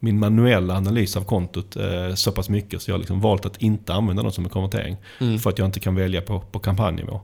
[0.00, 3.62] min manuella analys av kontot eh, så pass mycket så jag har liksom valt att
[3.62, 4.96] inte använda dem som en konvertering.
[5.20, 5.38] Mm.
[5.38, 7.20] För att jag inte kan välja på, på kampanjnivå.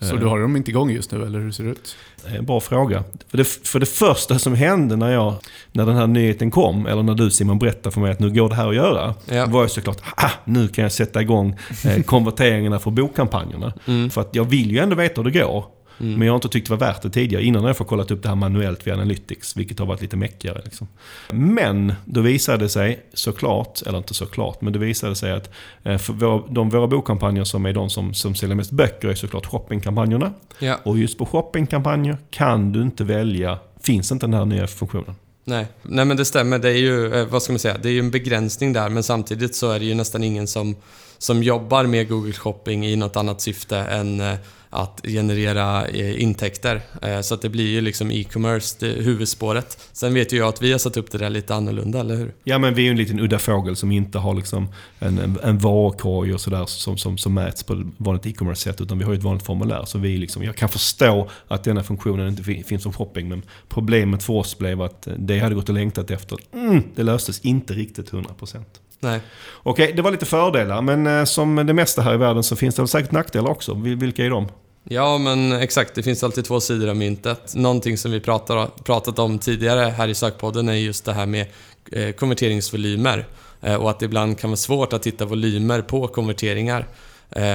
[0.00, 1.96] Så du har dem inte igång just nu, eller hur ser det ut?
[2.26, 3.04] En bra fråga.
[3.28, 5.34] För det, för det första som hände när, jag,
[5.72, 8.48] när den här nyheten kom, eller när du Simon berättade för mig att nu går
[8.48, 9.14] det här att göra.
[9.28, 9.46] Ja.
[9.46, 13.72] var jag såklart, ah, nu kan jag sätta igång eh, konverteringarna för bokkampanjerna.
[13.86, 14.10] Mm.
[14.10, 15.64] För att jag vill ju ändå veta hur det går.
[16.00, 16.18] Mm.
[16.18, 17.44] Men jag har inte tyckt det var värt det tidigare.
[17.44, 20.16] Innan har jag fått kollat upp det här manuellt via Analytics, vilket har varit lite
[20.16, 20.60] mäckigare.
[20.64, 20.88] Liksom.
[21.30, 25.50] Men då visade det sig såklart, eller inte såklart, men det visade sig att
[25.82, 29.46] eh, våra, de, våra bokkampanjer som är de som, som säljer mest böcker är såklart
[29.46, 30.32] shoppingkampanjerna.
[30.58, 30.78] Ja.
[30.82, 35.14] Och just på shoppingkampanjer kan du inte välja, finns inte den här nya funktionen.
[35.44, 35.66] Nej.
[35.82, 36.58] Nej, men det stämmer.
[36.58, 39.02] Det är ju, eh, vad ska man säga, det är ju en begränsning där, men
[39.02, 40.76] samtidigt så är det ju nästan ingen som,
[41.18, 44.34] som jobbar med Google Shopping i något annat syfte än eh,
[44.70, 46.80] att generera eh, intäkter.
[47.02, 49.78] Eh, så att det blir ju liksom e-commerce huvudspåret.
[49.92, 52.34] Sen vet ju jag att vi har satt upp det där lite annorlunda, eller hur?
[52.44, 54.68] Ja, men vi är ju en liten udda fågel som inte har liksom
[54.98, 58.80] en, en, en varukorg och sådär som, som, som mäts på ett vanligt e-commerce-sätt.
[58.80, 59.84] Utan vi har ju ett vanligt formulär.
[59.84, 63.28] Så vi liksom, jag kan förstå att denna funktionen inte finns som shopping.
[63.28, 66.38] Men problemet för oss blev att eh, det hade gått och längtat efter.
[66.52, 68.64] Mm, det löstes inte riktigt 100%.
[69.00, 69.20] Nej.
[69.62, 70.82] Okej, det var lite fördelar.
[70.82, 73.74] Men eh, som det mesta här i världen så finns det säkert nackdelar också.
[73.74, 74.48] Vilka är de?
[74.84, 75.94] Ja, men exakt.
[75.94, 77.54] Det finns alltid två sidor av myntet.
[77.54, 81.46] Någonting som vi pratar, pratat om tidigare här i sökpodden är just det här med
[81.92, 83.26] eh, konverteringsvolymer.
[83.60, 86.88] Eh, och att det ibland kan vara svårt att hitta volymer på konverteringar.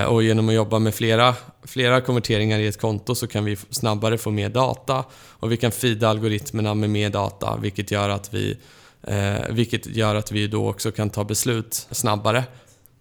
[0.07, 4.17] Och genom att jobba med flera, flera konverteringar i ett konto så kan vi snabbare
[4.17, 8.57] få mer data och vi kan feeda algoritmerna med mer data vilket gör att vi
[9.07, 12.43] Eh, vilket gör att vi då också kan ta beslut snabbare.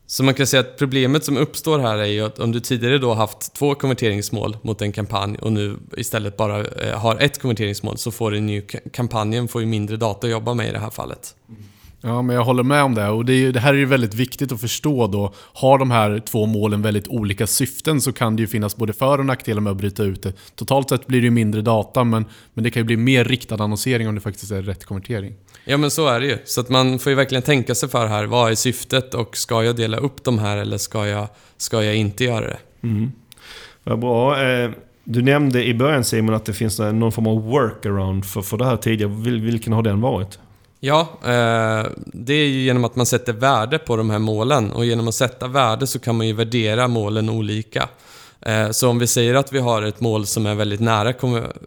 [0.06, 2.98] Så man kan säga att problemet som uppstår här är ju att om du tidigare
[2.98, 7.98] då haft två konverteringsmål mot en kampanj och nu istället bara eh, har ett konverteringsmål
[7.98, 10.90] så får den ju, kampanjen får ju mindre data att jobba med i det här
[10.90, 11.34] fallet.
[11.48, 11.62] Mm.
[12.06, 13.08] Ja, men jag håller med om det.
[13.08, 15.32] Och det, är, det, här är ju väldigt viktigt att förstå då.
[15.36, 19.18] Har de här två målen väldigt olika syften så kan det ju finnas både för
[19.18, 20.32] och nackdelar med att bryta ut det.
[20.54, 22.24] Totalt sett blir det ju mindre data, men,
[22.54, 25.34] men det kan ju bli mer riktad annonsering om det faktiskt är rätt konvertering.
[25.64, 26.38] Ja men så är det ju.
[26.44, 28.26] Så att man får ju verkligen tänka sig för här.
[28.26, 31.96] Vad är syftet och ska jag dela upp de här eller ska jag, ska jag
[31.96, 32.58] inte göra det?
[32.82, 33.12] Mm.
[33.84, 34.42] Vad bra.
[34.42, 34.70] Eh,
[35.04, 38.64] du nämnde i början Simon att det finns någon form av workaround för, för det
[38.64, 39.12] här tidigare.
[39.40, 40.38] Vilken har den varit?
[40.84, 44.86] Ja, eh, det är ju genom att man sätter värde på de här målen och
[44.86, 47.88] genom att sätta värde så kan man ju värdera målen olika.
[48.40, 51.14] Eh, så om vi säger att vi har ett mål som är väldigt nära,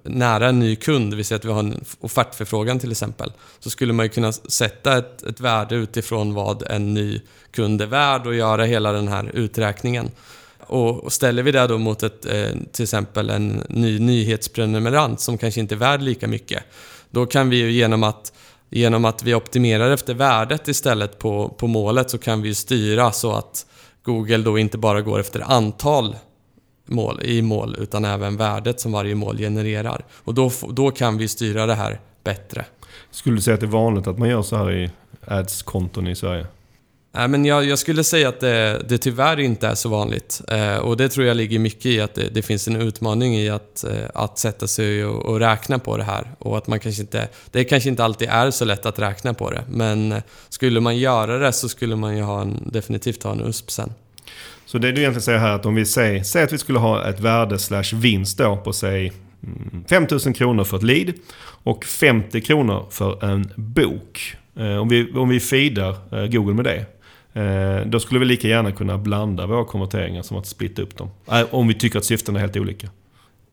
[0.03, 3.93] nära en ny kund, vi säger att vi har en offertförfrågan till exempel, så skulle
[3.93, 8.35] man ju kunna sätta ett, ett värde utifrån vad en ny kund är värd och
[8.35, 10.11] göra hela den här uträkningen.
[10.59, 15.59] Och ställer vi det då mot ett, eh, till exempel en ny nyhetsprenumerant som kanske
[15.59, 16.63] inte är värd lika mycket,
[17.11, 18.31] då kan vi ju genom att
[18.69, 23.31] Genom att vi optimerar efter värdet istället på, på målet så kan vi styra så
[23.31, 23.65] att
[24.03, 26.15] Google då inte bara går efter antal
[26.85, 30.05] mål, i mål utan även värdet som varje mål genererar.
[30.11, 32.65] Och då, då kan vi styra det här bättre.
[33.11, 34.91] Skulle du säga att det är vanligt att man gör så här i
[35.25, 36.47] ads-konton i Sverige?
[37.17, 40.41] Nej, men jag, jag, skulle säga att det, det tyvärr inte är så vanligt.
[40.47, 43.49] Eh, och det tror jag ligger mycket i att det, det finns en utmaning i
[43.49, 46.31] att, eh, att sätta sig och, och, räkna på det här.
[46.39, 49.51] Och att man kanske inte, det kanske inte alltid är så lätt att räkna på
[49.51, 49.63] det.
[49.69, 53.41] Men eh, skulle man göra det så skulle man ju ha en, definitivt ha en
[53.41, 53.93] USP sen.
[54.65, 57.09] Så det du egentligen säger här att om vi säger, säger att vi skulle ha
[57.09, 59.13] ett värde slash vinst då på säg
[59.43, 61.13] mm, 5000 kronor för ett lead
[61.63, 64.35] och 50 kronor för en bok.
[64.59, 66.85] Eh, om vi, om vi feedar eh, Google med det.
[67.37, 71.09] Eh, då skulle vi lika gärna kunna blanda våra konverteringar som att splitta upp dem.
[71.31, 72.89] Eh, om vi tycker att syftena är helt olika.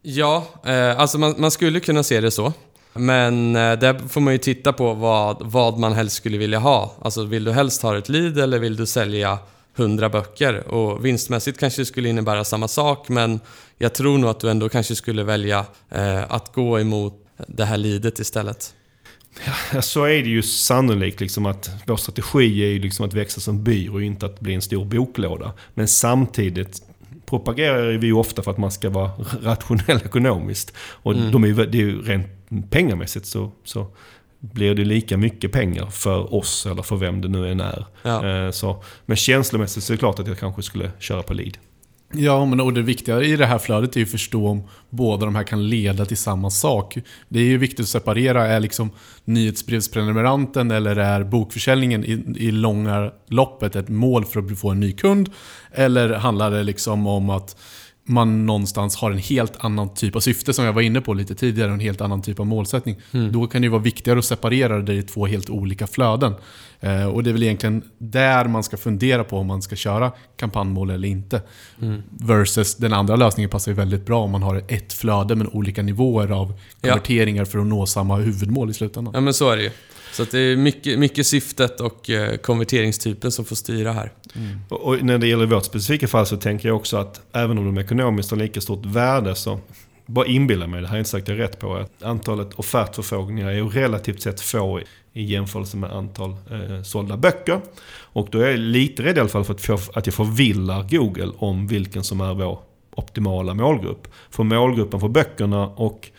[0.03, 2.53] Ja, eh, alltså man, man skulle kunna se det så.
[2.93, 6.95] Men eh, där får man ju titta på vad, vad man helst skulle vilja ha.
[7.03, 9.39] Alltså vill du helst ha ett lead eller vill du sälja
[9.77, 10.69] 100 böcker?
[10.69, 13.41] Och vinstmässigt kanske det skulle innebära samma sak men
[13.79, 17.15] jag tror nog att du ändå kanske skulle välja eh, att gå emot
[17.49, 18.75] det här leadet istället.
[19.73, 21.21] Ja, så är det ju sannolikt.
[21.21, 24.63] Liksom att vår strategi är ju liksom att växa som byrå, inte att bli en
[24.63, 25.53] stor boklåda.
[25.75, 26.83] Men samtidigt
[27.27, 29.11] propagerar vi ju ofta för att man ska vara
[29.43, 30.75] rationell ekonomiskt.
[30.79, 31.31] Och mm.
[31.31, 32.27] de är det är ju rent
[32.71, 33.87] pengamässigt så, så
[34.41, 37.87] blir det lika mycket pengar för oss eller för vem det nu än är.
[38.03, 38.29] Ja.
[38.29, 41.59] Eh, så, men känslomässigt så är det klart att jag kanske skulle köra på lead.
[42.17, 45.25] Ja, men och det viktiga i det här flödet är ju att förstå om båda
[45.25, 46.99] de här kan leda till samma sak.
[47.29, 48.91] Det är ju viktigt att separera, är liksom
[49.25, 54.93] nyhetsbrevsprenumeranten eller är bokförsäljningen i, i långa loppet ett mål för att få en ny
[54.93, 55.31] kund?
[55.73, 57.57] Eller handlar det liksom om att
[58.05, 61.35] man någonstans har en helt annan typ av syfte som jag var inne på lite
[61.35, 62.97] tidigare, en helt annan typ av målsättning.
[63.13, 63.33] Mm.
[63.33, 66.35] Då kan det vara viktigare att separera det i två helt olika flöden.
[66.81, 70.13] Eh, och det är väl egentligen där man ska fundera på om man ska köra
[70.37, 71.43] kampanjmål eller inte.
[71.83, 72.03] Mm.
[72.11, 75.83] Versus den andra lösningen passar ju väldigt bra om man har ett flöde med olika
[75.83, 77.47] nivåer av konverteringar ja.
[77.47, 79.15] för att nå samma huvudmål i slutändan.
[79.15, 79.71] Ja men så är det ju.
[80.15, 84.13] Så det är mycket, mycket syftet och eh, konverteringstypen som får styra här.
[84.35, 84.59] Mm.
[84.69, 87.79] Och när det gäller vårt specifika fall så tänker jag också att även om de
[87.79, 89.61] ekonomiskt har lika stort värde så
[90.07, 93.53] bara inbilla mig, det här är inte sagt jag rätt på, att antalet offertförfrågningar är
[93.53, 94.81] ju relativt sett få
[95.13, 97.61] i jämförelse med antal eh, sålda böcker.
[97.97, 101.33] Och då är jag lite rädd i alla fall för att, att jag förvillar Google
[101.39, 102.59] om vilken som är vår
[102.95, 104.09] optimala målgrupp.
[104.31, 106.11] För målgruppen för böckerna och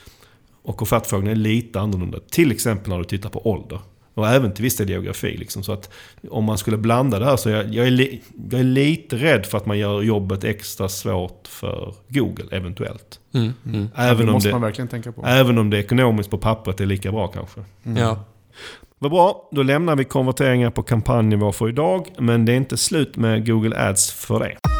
[0.65, 2.19] och offertfrågan är lite annorlunda.
[2.31, 3.79] Till exempel när du tittar på ålder.
[4.13, 5.37] Och även till viss del geografi.
[5.37, 5.63] Liksom.
[5.63, 5.89] Så att
[6.29, 9.45] om man skulle blanda det här så jag, jag, är li, jag är lite rädd
[9.45, 13.19] för att man gör jobbet extra svårt för Google eventuellt.
[13.33, 13.89] Mm, mm.
[13.95, 15.25] Även, ja, om det, man verkligen tänka på.
[15.25, 17.61] även om det ekonomiskt på pappret är lika bra kanske.
[17.83, 17.97] Mm.
[17.97, 18.19] Ja.
[18.99, 22.07] Vad bra, då lämnar vi konverteringar på kampanjnivå för idag.
[22.17, 24.74] Men det är inte slut med Google Ads för det.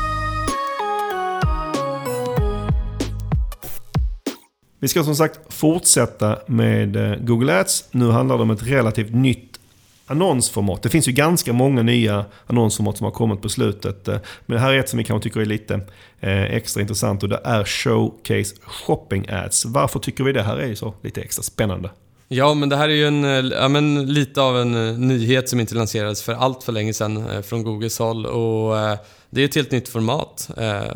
[4.85, 7.85] Vi ska som sagt fortsätta med eh, Google Ads.
[7.91, 9.59] Nu handlar det om ett relativt nytt
[10.05, 10.83] annonsformat.
[10.83, 14.07] Det finns ju ganska många nya annonsformat som har kommit på slutet.
[14.07, 15.73] Eh, men det här är ett som vi kanske tycker är lite
[16.19, 19.65] eh, extra intressant och det är Showcase Shopping Ads.
[19.65, 21.89] Varför tycker vi det här är så lite extra spännande?
[22.27, 25.75] Ja, men det här är ju en, ja, men lite av en nyhet som inte
[25.75, 28.25] lanserades för allt för länge sedan från Googles håll.
[28.25, 28.75] Och
[29.29, 30.49] det är ett helt nytt format,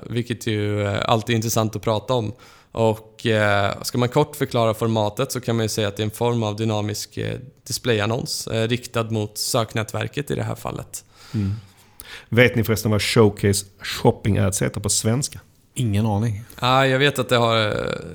[0.04, 2.34] vilket ju alltid är intressant att prata om.
[2.72, 6.06] Och eh, ska man kort förklara formatet så kan man ju säga att det är
[6.06, 11.04] en form av dynamisk eh, displayannons eh, riktad mot söknätverket i det här fallet.
[11.34, 11.54] Mm.
[12.30, 15.40] Vet ni förresten vad Showcase Shopping Ads heter på svenska?
[15.74, 16.44] Ingen aning.
[16.60, 17.58] Ah, jag vet att det har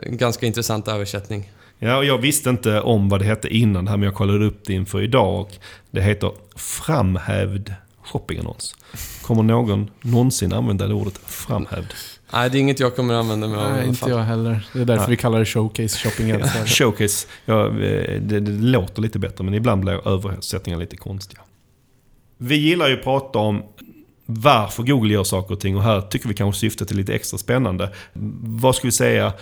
[0.02, 1.50] en ganska intressant översättning.
[1.78, 4.44] Ja, och jag visste inte om vad det hette innan det här, men jag kollade
[4.44, 5.40] upp det inför idag.
[5.40, 5.50] Och
[5.90, 7.74] det heter framhävd
[8.04, 8.76] shoppingannons.
[9.22, 11.92] Kommer någon någonsin använda det ordet framhävd?
[12.32, 14.68] Nej, det är inget jag kommer använda mig av Nej, inte jag heller.
[14.72, 15.10] Det är därför Nej.
[15.10, 16.42] vi kallar det showcase shopping.
[16.66, 21.42] showcase, ja, det, det, låter lite bättre men ibland blir översättningar lite konstiga.
[22.38, 23.62] Vi gillar ju att prata om
[24.26, 27.38] varför Google gör saker och ting och här tycker vi kanske syftet är lite extra
[27.38, 27.92] spännande.
[28.42, 29.32] Vad ska vi säga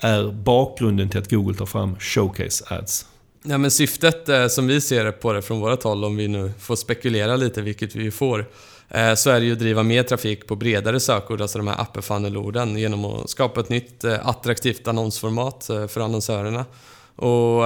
[0.00, 3.06] är bakgrunden till att Google tar fram Showcase Ads?
[3.42, 6.52] Ja, men syftet eh, som vi ser på det från vårt håll, om vi nu
[6.60, 8.44] får spekulera lite, vilket vi får, Eh,
[8.90, 11.80] Eh, så är det ju att driva mer trafik på bredare sökord, alltså de här
[11.82, 16.64] upper funnel-orden, genom att skapa ett nytt eh, attraktivt annonsformat eh, för annonsörerna.
[17.20, 17.64] Och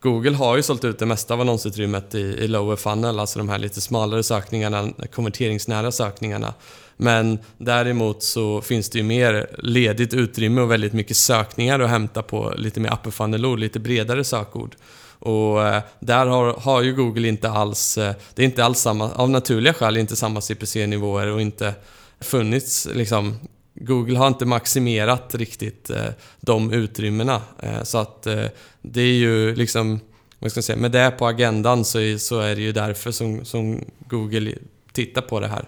[0.00, 3.48] Google har ju sålt ut det mesta av annonsutrymmet i, i lower funnel, alltså de
[3.48, 6.54] här lite smalare sökningarna, konverteringsnära sökningarna.
[6.96, 12.22] Men däremot så finns det ju mer ledigt utrymme och väldigt mycket sökningar att hämta
[12.22, 14.76] på lite mer upper funnel-ord, lite bredare sökord.
[15.20, 19.10] Och eh, där har, har ju Google inte alls, eh, det är inte alls samma,
[19.12, 21.74] av naturliga skäl inte samma CPC-nivåer och inte
[22.20, 23.38] funnits liksom
[23.74, 26.08] Google har inte maximerat riktigt eh,
[26.40, 27.42] de utrymmena.
[27.58, 28.22] Eh, så att
[28.82, 30.00] det är ju liksom,
[30.38, 33.10] vad ska jag säga, med det på agendan så är, så är det ju därför
[33.10, 34.54] som, som Google
[34.92, 35.64] tittar på det här.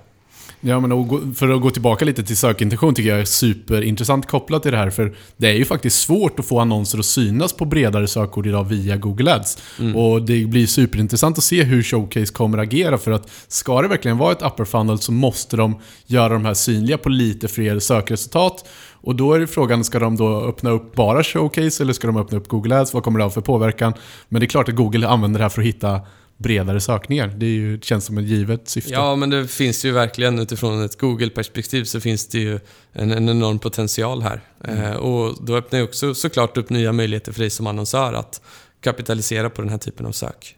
[0.64, 4.72] Ja, men för att gå tillbaka lite till sökintention tycker jag är superintressant kopplat till
[4.72, 4.90] det här.
[4.90, 8.64] För det är ju faktiskt svårt att få annonser att synas på bredare sökord idag
[8.64, 9.58] via Google Ads.
[9.78, 9.96] Mm.
[9.96, 12.98] Och det blir superintressant att se hur Showcase kommer agera.
[12.98, 16.54] För att ska det verkligen vara ett upper funnel så måste de göra de här
[16.54, 18.68] synliga på lite fler sökresultat.
[18.90, 22.16] Och då är det frågan, ska de då öppna upp bara Showcase eller ska de
[22.16, 22.94] öppna upp Google Ads?
[22.94, 23.94] Vad kommer det ha för påverkan?
[24.28, 26.00] Men det är klart att Google använder det här för att hitta
[26.42, 27.26] bredare sökningar.
[27.36, 28.92] Det, är ju, det känns som ett givet syfte.
[28.92, 32.60] Ja, men det finns ju verkligen utifrån ett Google-perspektiv så finns det ju
[32.92, 34.40] en, en enorm potential här.
[34.64, 34.82] Mm.
[34.82, 38.40] Eh, och då öppnar ju också såklart upp nya möjligheter för dig som annonsör att
[38.80, 40.56] kapitalisera på den här typen av sök.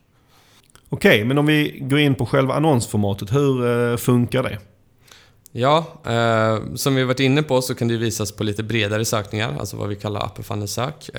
[0.88, 4.58] Okej, men om vi går in på själva annonsformatet, hur eh, funkar det?
[5.52, 9.56] Ja, eh, som vi varit inne på så kan det visas på lite bredare sökningar,
[9.58, 11.10] alltså vad vi kallar upper funnel-sök.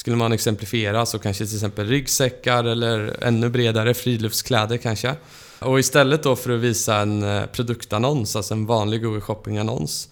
[0.00, 5.14] Skulle man exemplifiera så kanske till exempel ryggsäckar eller ännu bredare friluftskläder kanske.
[5.58, 10.08] Och istället då för att visa en eh, produktannons, alltså en vanlig Google Shopping-annons,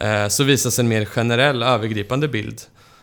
[0.00, 2.60] eh, så visas en mer generell övergripande bild.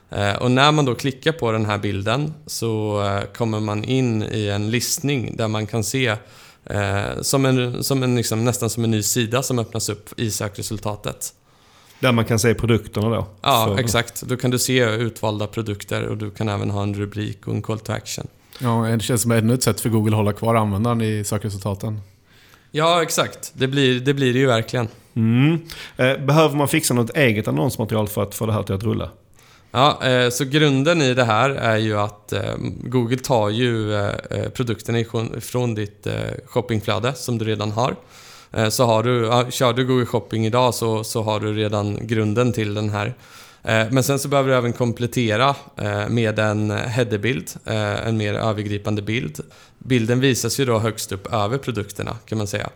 [0.09, 3.03] Eh, och när man då klickar på den här bilden så
[3.37, 6.15] kommer man in i en listning där man kan se
[7.21, 11.33] som en, som en liksom, nästan som en ny sida som öppnas upp i sökresultatet.
[11.99, 13.27] Där man kan se produkterna då?
[13.41, 13.83] Ja, för...
[13.83, 14.21] exakt.
[14.21, 17.61] Då kan du se utvalda produkter och du kan även ha en rubrik och en
[17.61, 18.27] call to action.
[18.59, 22.01] Ja, det känns som ännu ett sätt för Google att hålla kvar användaren i sökresultaten.
[22.71, 23.51] Ja, exakt.
[23.53, 24.87] Det blir det, blir det ju verkligen.
[25.13, 25.59] Mm.
[25.97, 29.09] Eh, behöver man fixa något eget annonsmaterial för att få det här till att rulla?
[29.71, 34.01] Ja, eh, så grunden i det här är ju att eh, Google tar ju
[34.53, 35.03] produkterna
[35.41, 36.07] från ditt
[36.45, 37.95] shoppingflöde som du redan har.
[38.51, 42.53] Eh, så har du, kör du Google Shopping idag så, så har du redan grunden
[42.53, 43.13] till den här.
[43.63, 49.01] Eh, men sen så behöver du även komplettera eh, med en headerbild, en mer övergripande
[49.01, 49.39] bild.
[49.77, 52.69] Bilden visas ju då högst upp över produkterna kan man säga.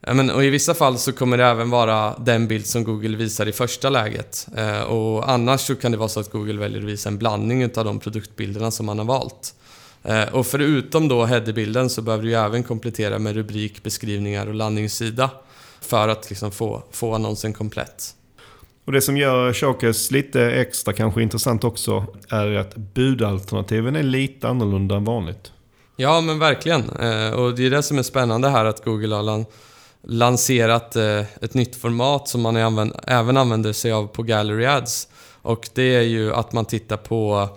[0.00, 3.46] Men, och I vissa fall så kommer det även vara den bild som Google visar
[3.46, 4.46] i första läget.
[4.88, 7.84] och annars så kan det vara så att Google väljer att visa en blandning av
[7.84, 9.54] de produktbilderna som man har valt.
[10.02, 15.30] Eh, och förutom då headerbilden så behöver du även komplettera med rubrik, beskrivningar och landningssida
[15.80, 18.14] för att liksom få, få annonsen komplett.
[18.84, 24.48] Och det som gör Showcase lite extra kanske intressant också är att budalternativen är lite
[24.48, 25.52] annorlunda än vanligt.
[25.96, 26.90] Ja, men verkligen.
[26.90, 29.44] Eh, och det är det som är spännande här att Google har
[30.02, 32.56] lanserat eh, ett nytt format som man
[33.06, 35.08] även använder sig av på Gallery Ads.
[35.42, 37.48] Och det är ju att man tittar på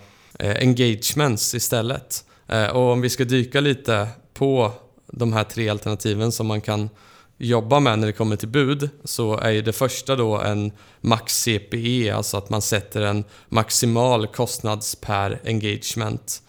[0.60, 2.24] engagements istället.
[2.48, 4.72] Eh, och om vi ska dyka lite på
[5.06, 6.88] de här tre alternativen som man kan
[7.38, 11.44] jobba med när det kommer till bud så är ju det första då en max
[11.44, 16.42] CPE, alltså att man sätter en maximal kostnads per engagement.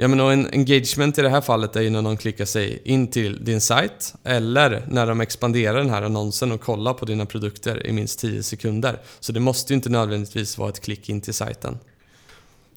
[0.00, 3.10] Ja, men en engagement i det här fallet är ju när någon klickar sig in
[3.10, 7.86] till din sajt eller när de expanderar den här annonsen och kollar på dina produkter
[7.86, 9.00] i minst 10 sekunder.
[9.20, 11.78] Så det måste ju inte nödvändigtvis vara ett klick in till sajten.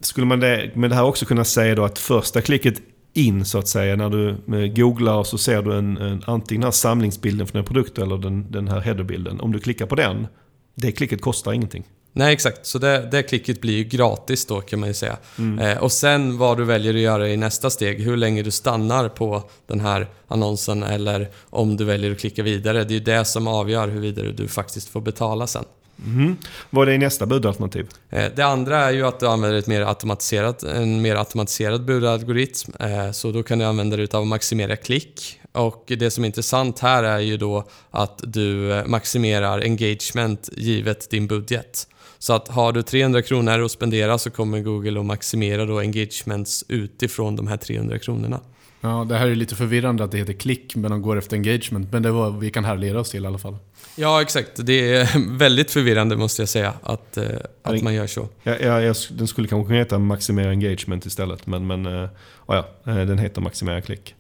[0.02, 2.82] Skulle man det, med det här också kunna säga då att första klicket
[3.14, 4.38] in så att säga när du
[4.76, 8.18] googlar och så ser du en, en, antingen den här samlingsbilden för en produkt eller
[8.18, 9.42] den, den här headerbilden.
[9.42, 10.28] Om du klickar på den,
[10.76, 11.84] det klicket kostar ingenting.
[12.14, 12.66] Nej, exakt.
[12.66, 15.18] Så det, det klicket blir ju gratis då kan man ju säga.
[15.38, 15.60] Mm.
[15.60, 19.10] Eh, och sen vad du väljer att göra i nästa steg, hur länge du stannar
[19.10, 22.84] på den här annonsen eller om du väljer att klicka vidare.
[22.84, 25.64] Det är ju det som avgör huruvida du faktiskt får betala sen.
[26.06, 26.38] Mm.
[26.70, 27.90] Vad är nästa budalternativ?
[28.10, 32.72] Eh, det andra är ju att du använder ett mer automatiserat, en mer automatiserad budalgoritm.
[32.80, 35.40] Eh, så då kan du använda dig av att maximera klick.
[35.52, 41.10] Och det som är intressant här är ju då att du eh, maximerar engagement givet
[41.10, 41.88] din budget.
[42.20, 46.66] Så att har du 300 kronor att spendera så kommer Google att maximera då engagements
[46.68, 48.40] utifrån de här 300 kronorna.
[48.84, 51.92] Ja, det här är lite förvirrande att det heter klick men de går efter engagement.
[51.92, 53.58] Men det var vi kan härleda oss till i alla fall.
[53.96, 54.52] Ja, exakt.
[54.56, 57.26] Det är väldigt förvirrande måste jag säga att, eh,
[57.62, 58.28] att man gör så.
[58.44, 61.48] Ja, ja, den skulle kanske heta maximera engagement istället.
[61.48, 62.10] Men, men uh,
[62.48, 64.16] ja, eh, den heter maximera klick.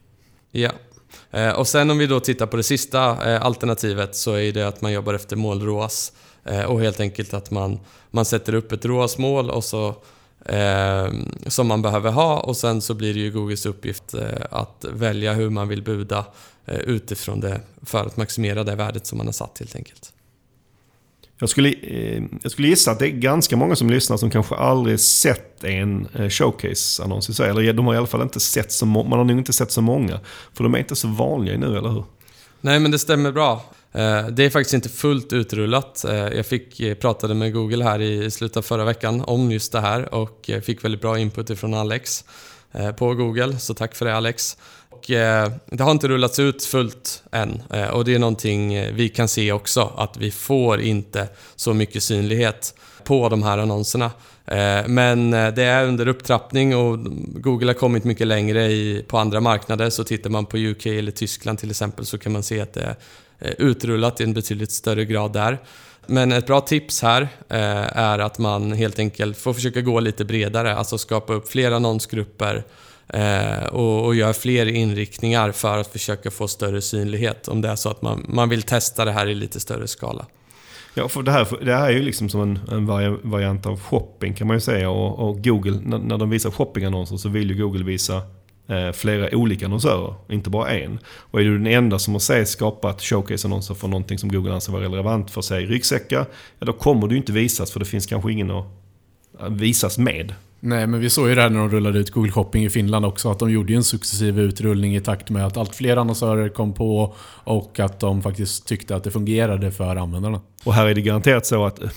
[0.51, 0.71] Ja.
[1.55, 2.99] Och sen om vi då tittar på det sista
[3.39, 6.13] alternativet så är det att man jobbar efter mål ROAS.
[6.67, 7.79] Och helt enkelt att man,
[8.11, 9.95] man sätter upp ett ROAS-mål och så
[10.45, 11.13] eh,
[11.47, 15.33] som man behöver ha och sen så blir det ju Googles uppgift eh, att välja
[15.33, 16.25] hur man vill buda
[16.65, 20.13] eh, utifrån det för att maximera det värdet som man har satt helt enkelt.
[21.41, 24.55] Jag skulle, eh, jag skulle gissa att det är ganska många som lyssnar som kanske
[24.55, 27.51] aldrig sett en eh, showcase-annons i Sverige.
[27.51, 28.85] Eller de har i alla fall inte sett så.
[28.85, 30.19] Man har nog inte sett så många.
[30.53, 32.03] För de är inte så vanliga nu, eller hur?
[32.61, 33.65] Nej, men det stämmer bra.
[33.93, 36.05] Eh, det är faktiskt inte fullt utrullat.
[36.05, 39.71] Eh, jag fick, eh, pratade med Google här i slutet av förra veckan om just
[39.71, 42.25] det här och fick väldigt bra input ifrån Alex
[42.97, 44.57] på Google, så tack för det Alex.
[44.89, 45.03] Och
[45.65, 47.63] det har inte rullats ut fullt än.
[47.91, 52.75] Och det är någonting vi kan se också, att vi får inte så mycket synlighet
[53.03, 54.11] på de här annonserna.
[54.85, 56.99] Men det är under upptrappning och
[57.41, 59.89] Google har kommit mycket längre i, på andra marknader.
[59.89, 62.81] Så tittar man på UK eller Tyskland till exempel så kan man se att det
[62.81, 62.95] är
[63.41, 65.57] Eh, utrullat i en betydligt större grad där.
[66.05, 70.25] Men ett bra tips här eh, är att man helt enkelt får försöka gå lite
[70.25, 72.63] bredare, alltså skapa upp fler annonsgrupper
[73.07, 77.75] eh, och, och göra fler inriktningar för att försöka få större synlighet om det är
[77.75, 80.25] så att man, man vill testa det här i lite större skala.
[80.93, 82.85] Ja, för det här, det här är ju liksom som en, en
[83.29, 84.89] variant av shopping kan man ju säga.
[84.89, 88.21] Och, och Google, när, när, de visar shoppingannonser så vill ju Google visa
[88.93, 90.99] flera olika annonsörer, inte bara en.
[91.05, 94.71] Och är du den enda som har sig skapat showcase-annonser för någonting som Google anser
[94.71, 96.25] vara relevant för sig ryggsäckar,
[96.59, 98.65] ja då kommer du inte visas för det finns kanske ingen att
[99.49, 100.33] visas med.
[100.63, 103.05] Nej, men vi såg ju det här när de rullade ut Google Shopping i Finland
[103.05, 103.31] också.
[103.31, 107.15] Att de gjorde en successiv utrullning i takt med att allt fler annonsörer kom på
[107.43, 110.41] och att de faktiskt tyckte att det fungerade för användarna.
[110.63, 111.89] Och här är det garanterat så att eh,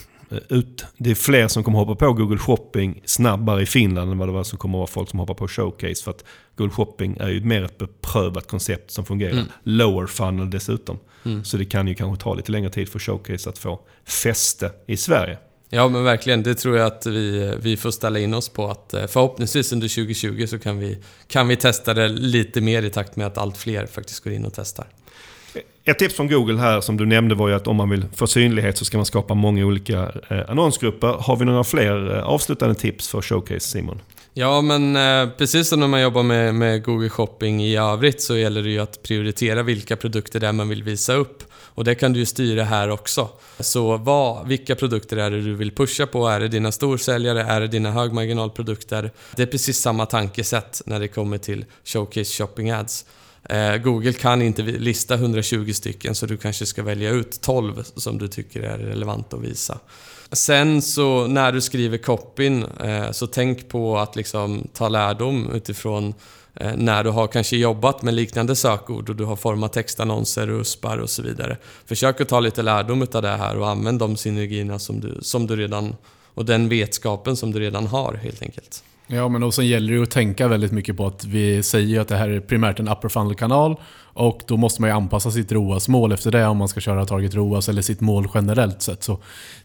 [0.49, 4.29] ut, det är fler som kommer hoppa på Google Shopping snabbare i Finland än vad
[4.29, 6.05] det var som kommer vara folk som hoppar på Showcase.
[6.05, 6.25] För att
[6.57, 9.33] Google Shopping är ju mer ett beprövat koncept som fungerar.
[9.33, 9.47] Mm.
[9.63, 10.99] Lower funnel dessutom.
[11.25, 11.45] Mm.
[11.45, 14.97] Så det kan ju kanske ta lite längre tid för Showcase att få fäste i
[14.97, 15.39] Sverige.
[15.69, 18.95] Ja men verkligen, det tror jag att vi, vi får ställa in oss på att
[18.95, 23.17] eh, förhoppningsvis under 2020 så kan vi, kan vi testa det lite mer i takt
[23.17, 24.87] med att allt fler faktiskt går in och testar.
[25.87, 28.27] Ett tips från Google här som du nämnde var ju att om man vill få
[28.27, 31.09] synlighet så ska man skapa många olika eh, annonsgrupper.
[31.09, 34.01] Har vi några fler eh, avslutande tips för Showcase Simon?
[34.35, 38.37] Ja, men eh, precis som när man jobbar med, med Google Shopping i övrigt så
[38.37, 41.43] gäller det ju att prioritera vilka produkter det är man vill visa upp.
[41.55, 43.29] Och det kan du ju styra här också.
[43.61, 46.29] Så vad, vilka produkter är det du vill pusha på?
[46.29, 47.43] Är det dina storsäljare?
[47.43, 49.11] Är det dina högmarginalprodukter?
[49.37, 53.05] Det är precis samma tankesätt när det kommer till Showcase Shopping Ads.
[53.49, 58.19] Eh, Google kan inte lista 120 stycken så du kanske ska välja ut 12 som
[58.19, 59.79] du tycker är relevant att visa.
[60.33, 66.15] Sen så när du skriver copyn eh, så tänk på att liksom ta lärdom utifrån
[66.55, 70.99] eh, när du har kanske jobbat med liknande sökord och du har format textannonser, USPar
[70.99, 71.57] och så vidare.
[71.87, 75.47] Försök att ta lite lärdom av det här och använd de synergierna som du, som
[75.47, 75.97] du redan
[76.35, 78.83] och den vetskapen som du redan har helt enkelt.
[79.07, 82.09] Ja, men och sen gäller det att tänka väldigt mycket på att vi säger att
[82.09, 86.13] det här är primärt en upper funnel-kanal och då måste man ju anpassa sitt ROAS-mål
[86.13, 89.03] efter det om man ska köra Target ROAS eller sitt mål generellt sett.
[89.03, 89.19] Så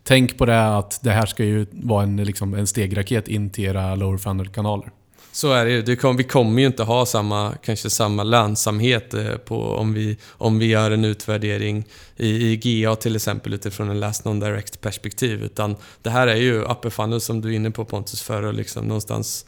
[0.04, 3.66] tänk på det att det här ska ju vara en, liksom, en stegraket in till
[3.66, 4.92] era lower funnel-kanaler.
[5.40, 6.14] Så är det ju.
[6.18, 10.66] vi kommer ju inte ha samma, kanske samma lönsamhet eh, på, om, vi, om vi
[10.66, 11.86] gör en utvärdering
[12.18, 15.44] i, i GA till exempel utifrån en last non-direct perspektiv.
[15.44, 18.56] Utan det här är ju upper funnel som du är inne på Pontus för att
[18.56, 19.46] liksom någonstans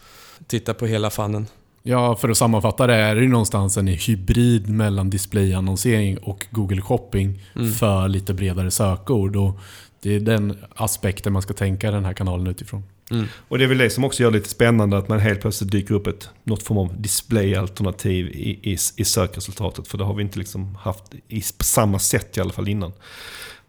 [0.48, 1.48] titta på hela funneln.
[1.84, 6.82] Ja, för att sammanfatta det är det ju någonstans en hybrid mellan displayannonsering och Google
[6.82, 7.72] Shopping mm.
[7.72, 9.36] för lite bredare sökord.
[9.36, 9.60] Och
[10.02, 12.84] det är den aspekten man ska tänka den här kanalen utifrån.
[13.12, 13.26] Mm.
[13.47, 15.72] Och det är väl det som också gör det lite spännande att man helt plötsligt
[15.72, 19.88] dyker upp ett, något form av displayalternativ i, i, i sökresultatet.
[19.88, 22.93] För det har vi inte liksom haft i, på samma sätt i alla fall innan.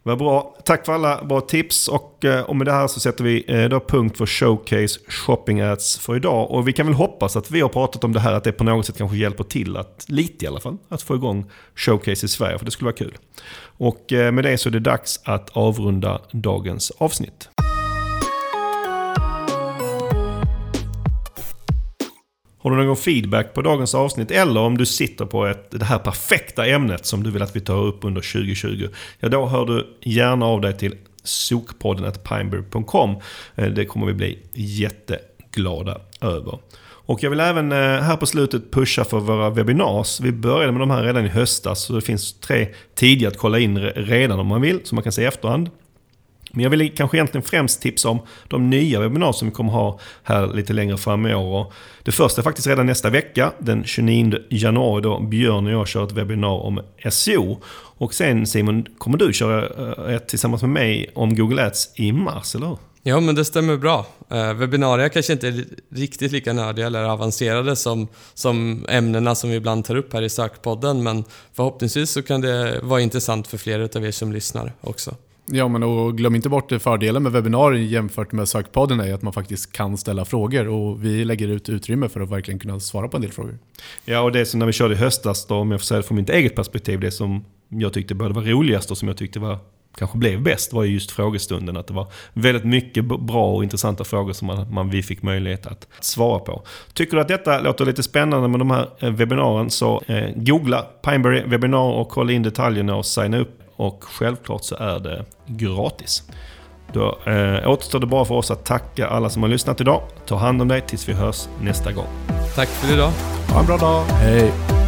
[0.05, 0.57] Vad bra.
[0.65, 1.89] Tack för alla bra tips.
[1.89, 5.61] Och, eh, och med det här så sätter vi eh, då punkt för Showcase Shopping
[5.61, 6.51] Ads för idag.
[6.51, 8.65] Och vi kan väl hoppas att vi har pratat om det här, att det på
[8.65, 12.29] något sätt kanske hjälper till, att, lite i alla fall, att få igång Showcase i
[12.29, 12.59] Sverige.
[12.59, 13.17] För det skulle vara kul.
[13.63, 17.49] Och eh, med det så är det dags att avrunda dagens avsnitt.
[22.63, 25.99] Har du någon feedback på dagens avsnitt eller om du sitter på ett, det här
[25.99, 28.89] perfekta ämnet som du vill att vi tar upp under 2020.
[29.21, 30.95] Ja, då hör du gärna av dig till
[31.25, 33.17] sokpodden pineberry.com.
[33.55, 36.59] Eh, det kommer vi bli jätteglada över.
[37.05, 40.21] Och jag vill även eh, här på slutet pusha för våra webinars.
[40.21, 43.59] Vi började med de här redan i höstas så det finns tre tidiga att kolla
[43.59, 45.71] in redan om man vill, som man kan se i efterhand.
[46.53, 49.99] Men jag vill kanske egentligen främst tipsa om de nya webbinar som vi kommer ha
[50.23, 51.73] här lite längre fram i år.
[52.03, 56.05] Det första är faktiskt redan nästa vecka, den 29 januari då Björn och jag kör
[56.05, 56.81] ett webbinar om
[57.11, 57.61] SEO.
[57.99, 59.67] Och sen Simon, kommer du köra
[60.09, 62.79] eh, ett tillsammans med mig om Google Ads i mars, eller hur?
[63.03, 64.07] Ja, men det stämmer bra.
[64.31, 69.57] Eh, webbinarier kanske inte är riktigt lika nördiga eller avancerade som, som ämnena som vi
[69.57, 73.89] ibland tar upp här i Sökpodden, men förhoppningsvis så kan det vara intressant för flera
[73.97, 75.15] av er som lyssnar också.
[75.47, 79.33] Ja, men och glöm inte bort fördelen med webbinarier jämfört med sökpodden är att man
[79.33, 83.17] faktiskt kan ställa frågor och vi lägger ut utrymme för att verkligen kunna svara på
[83.17, 83.59] en del frågor.
[84.05, 86.07] Ja, och det som när vi körde i höstas, då, om jag får säga det
[86.07, 89.41] från mitt eget perspektiv, det som jag tyckte både var roligast och som jag tyckte
[89.41, 89.59] var
[89.99, 91.77] kanske blev bäst var just frågestunden.
[91.77, 95.67] Att det var väldigt mycket bra och intressanta frågor som man, man, vi fick möjlighet
[95.67, 96.63] att svara på.
[96.93, 100.83] Tycker du att detta låter lite spännande med de här webbinarierna webbinaren så eh, googla
[100.83, 103.62] Pineberry webbinar och kolla in detaljerna och signa upp.
[103.83, 106.23] Och självklart så är det gratis.
[106.93, 110.03] Då eh, återstår det bara för oss att tacka alla som har lyssnat idag.
[110.27, 112.07] Ta hand om dig tills vi hörs nästa gång.
[112.55, 113.11] Tack för idag.
[113.53, 114.05] Ha en bra dag.
[114.05, 114.82] Hej.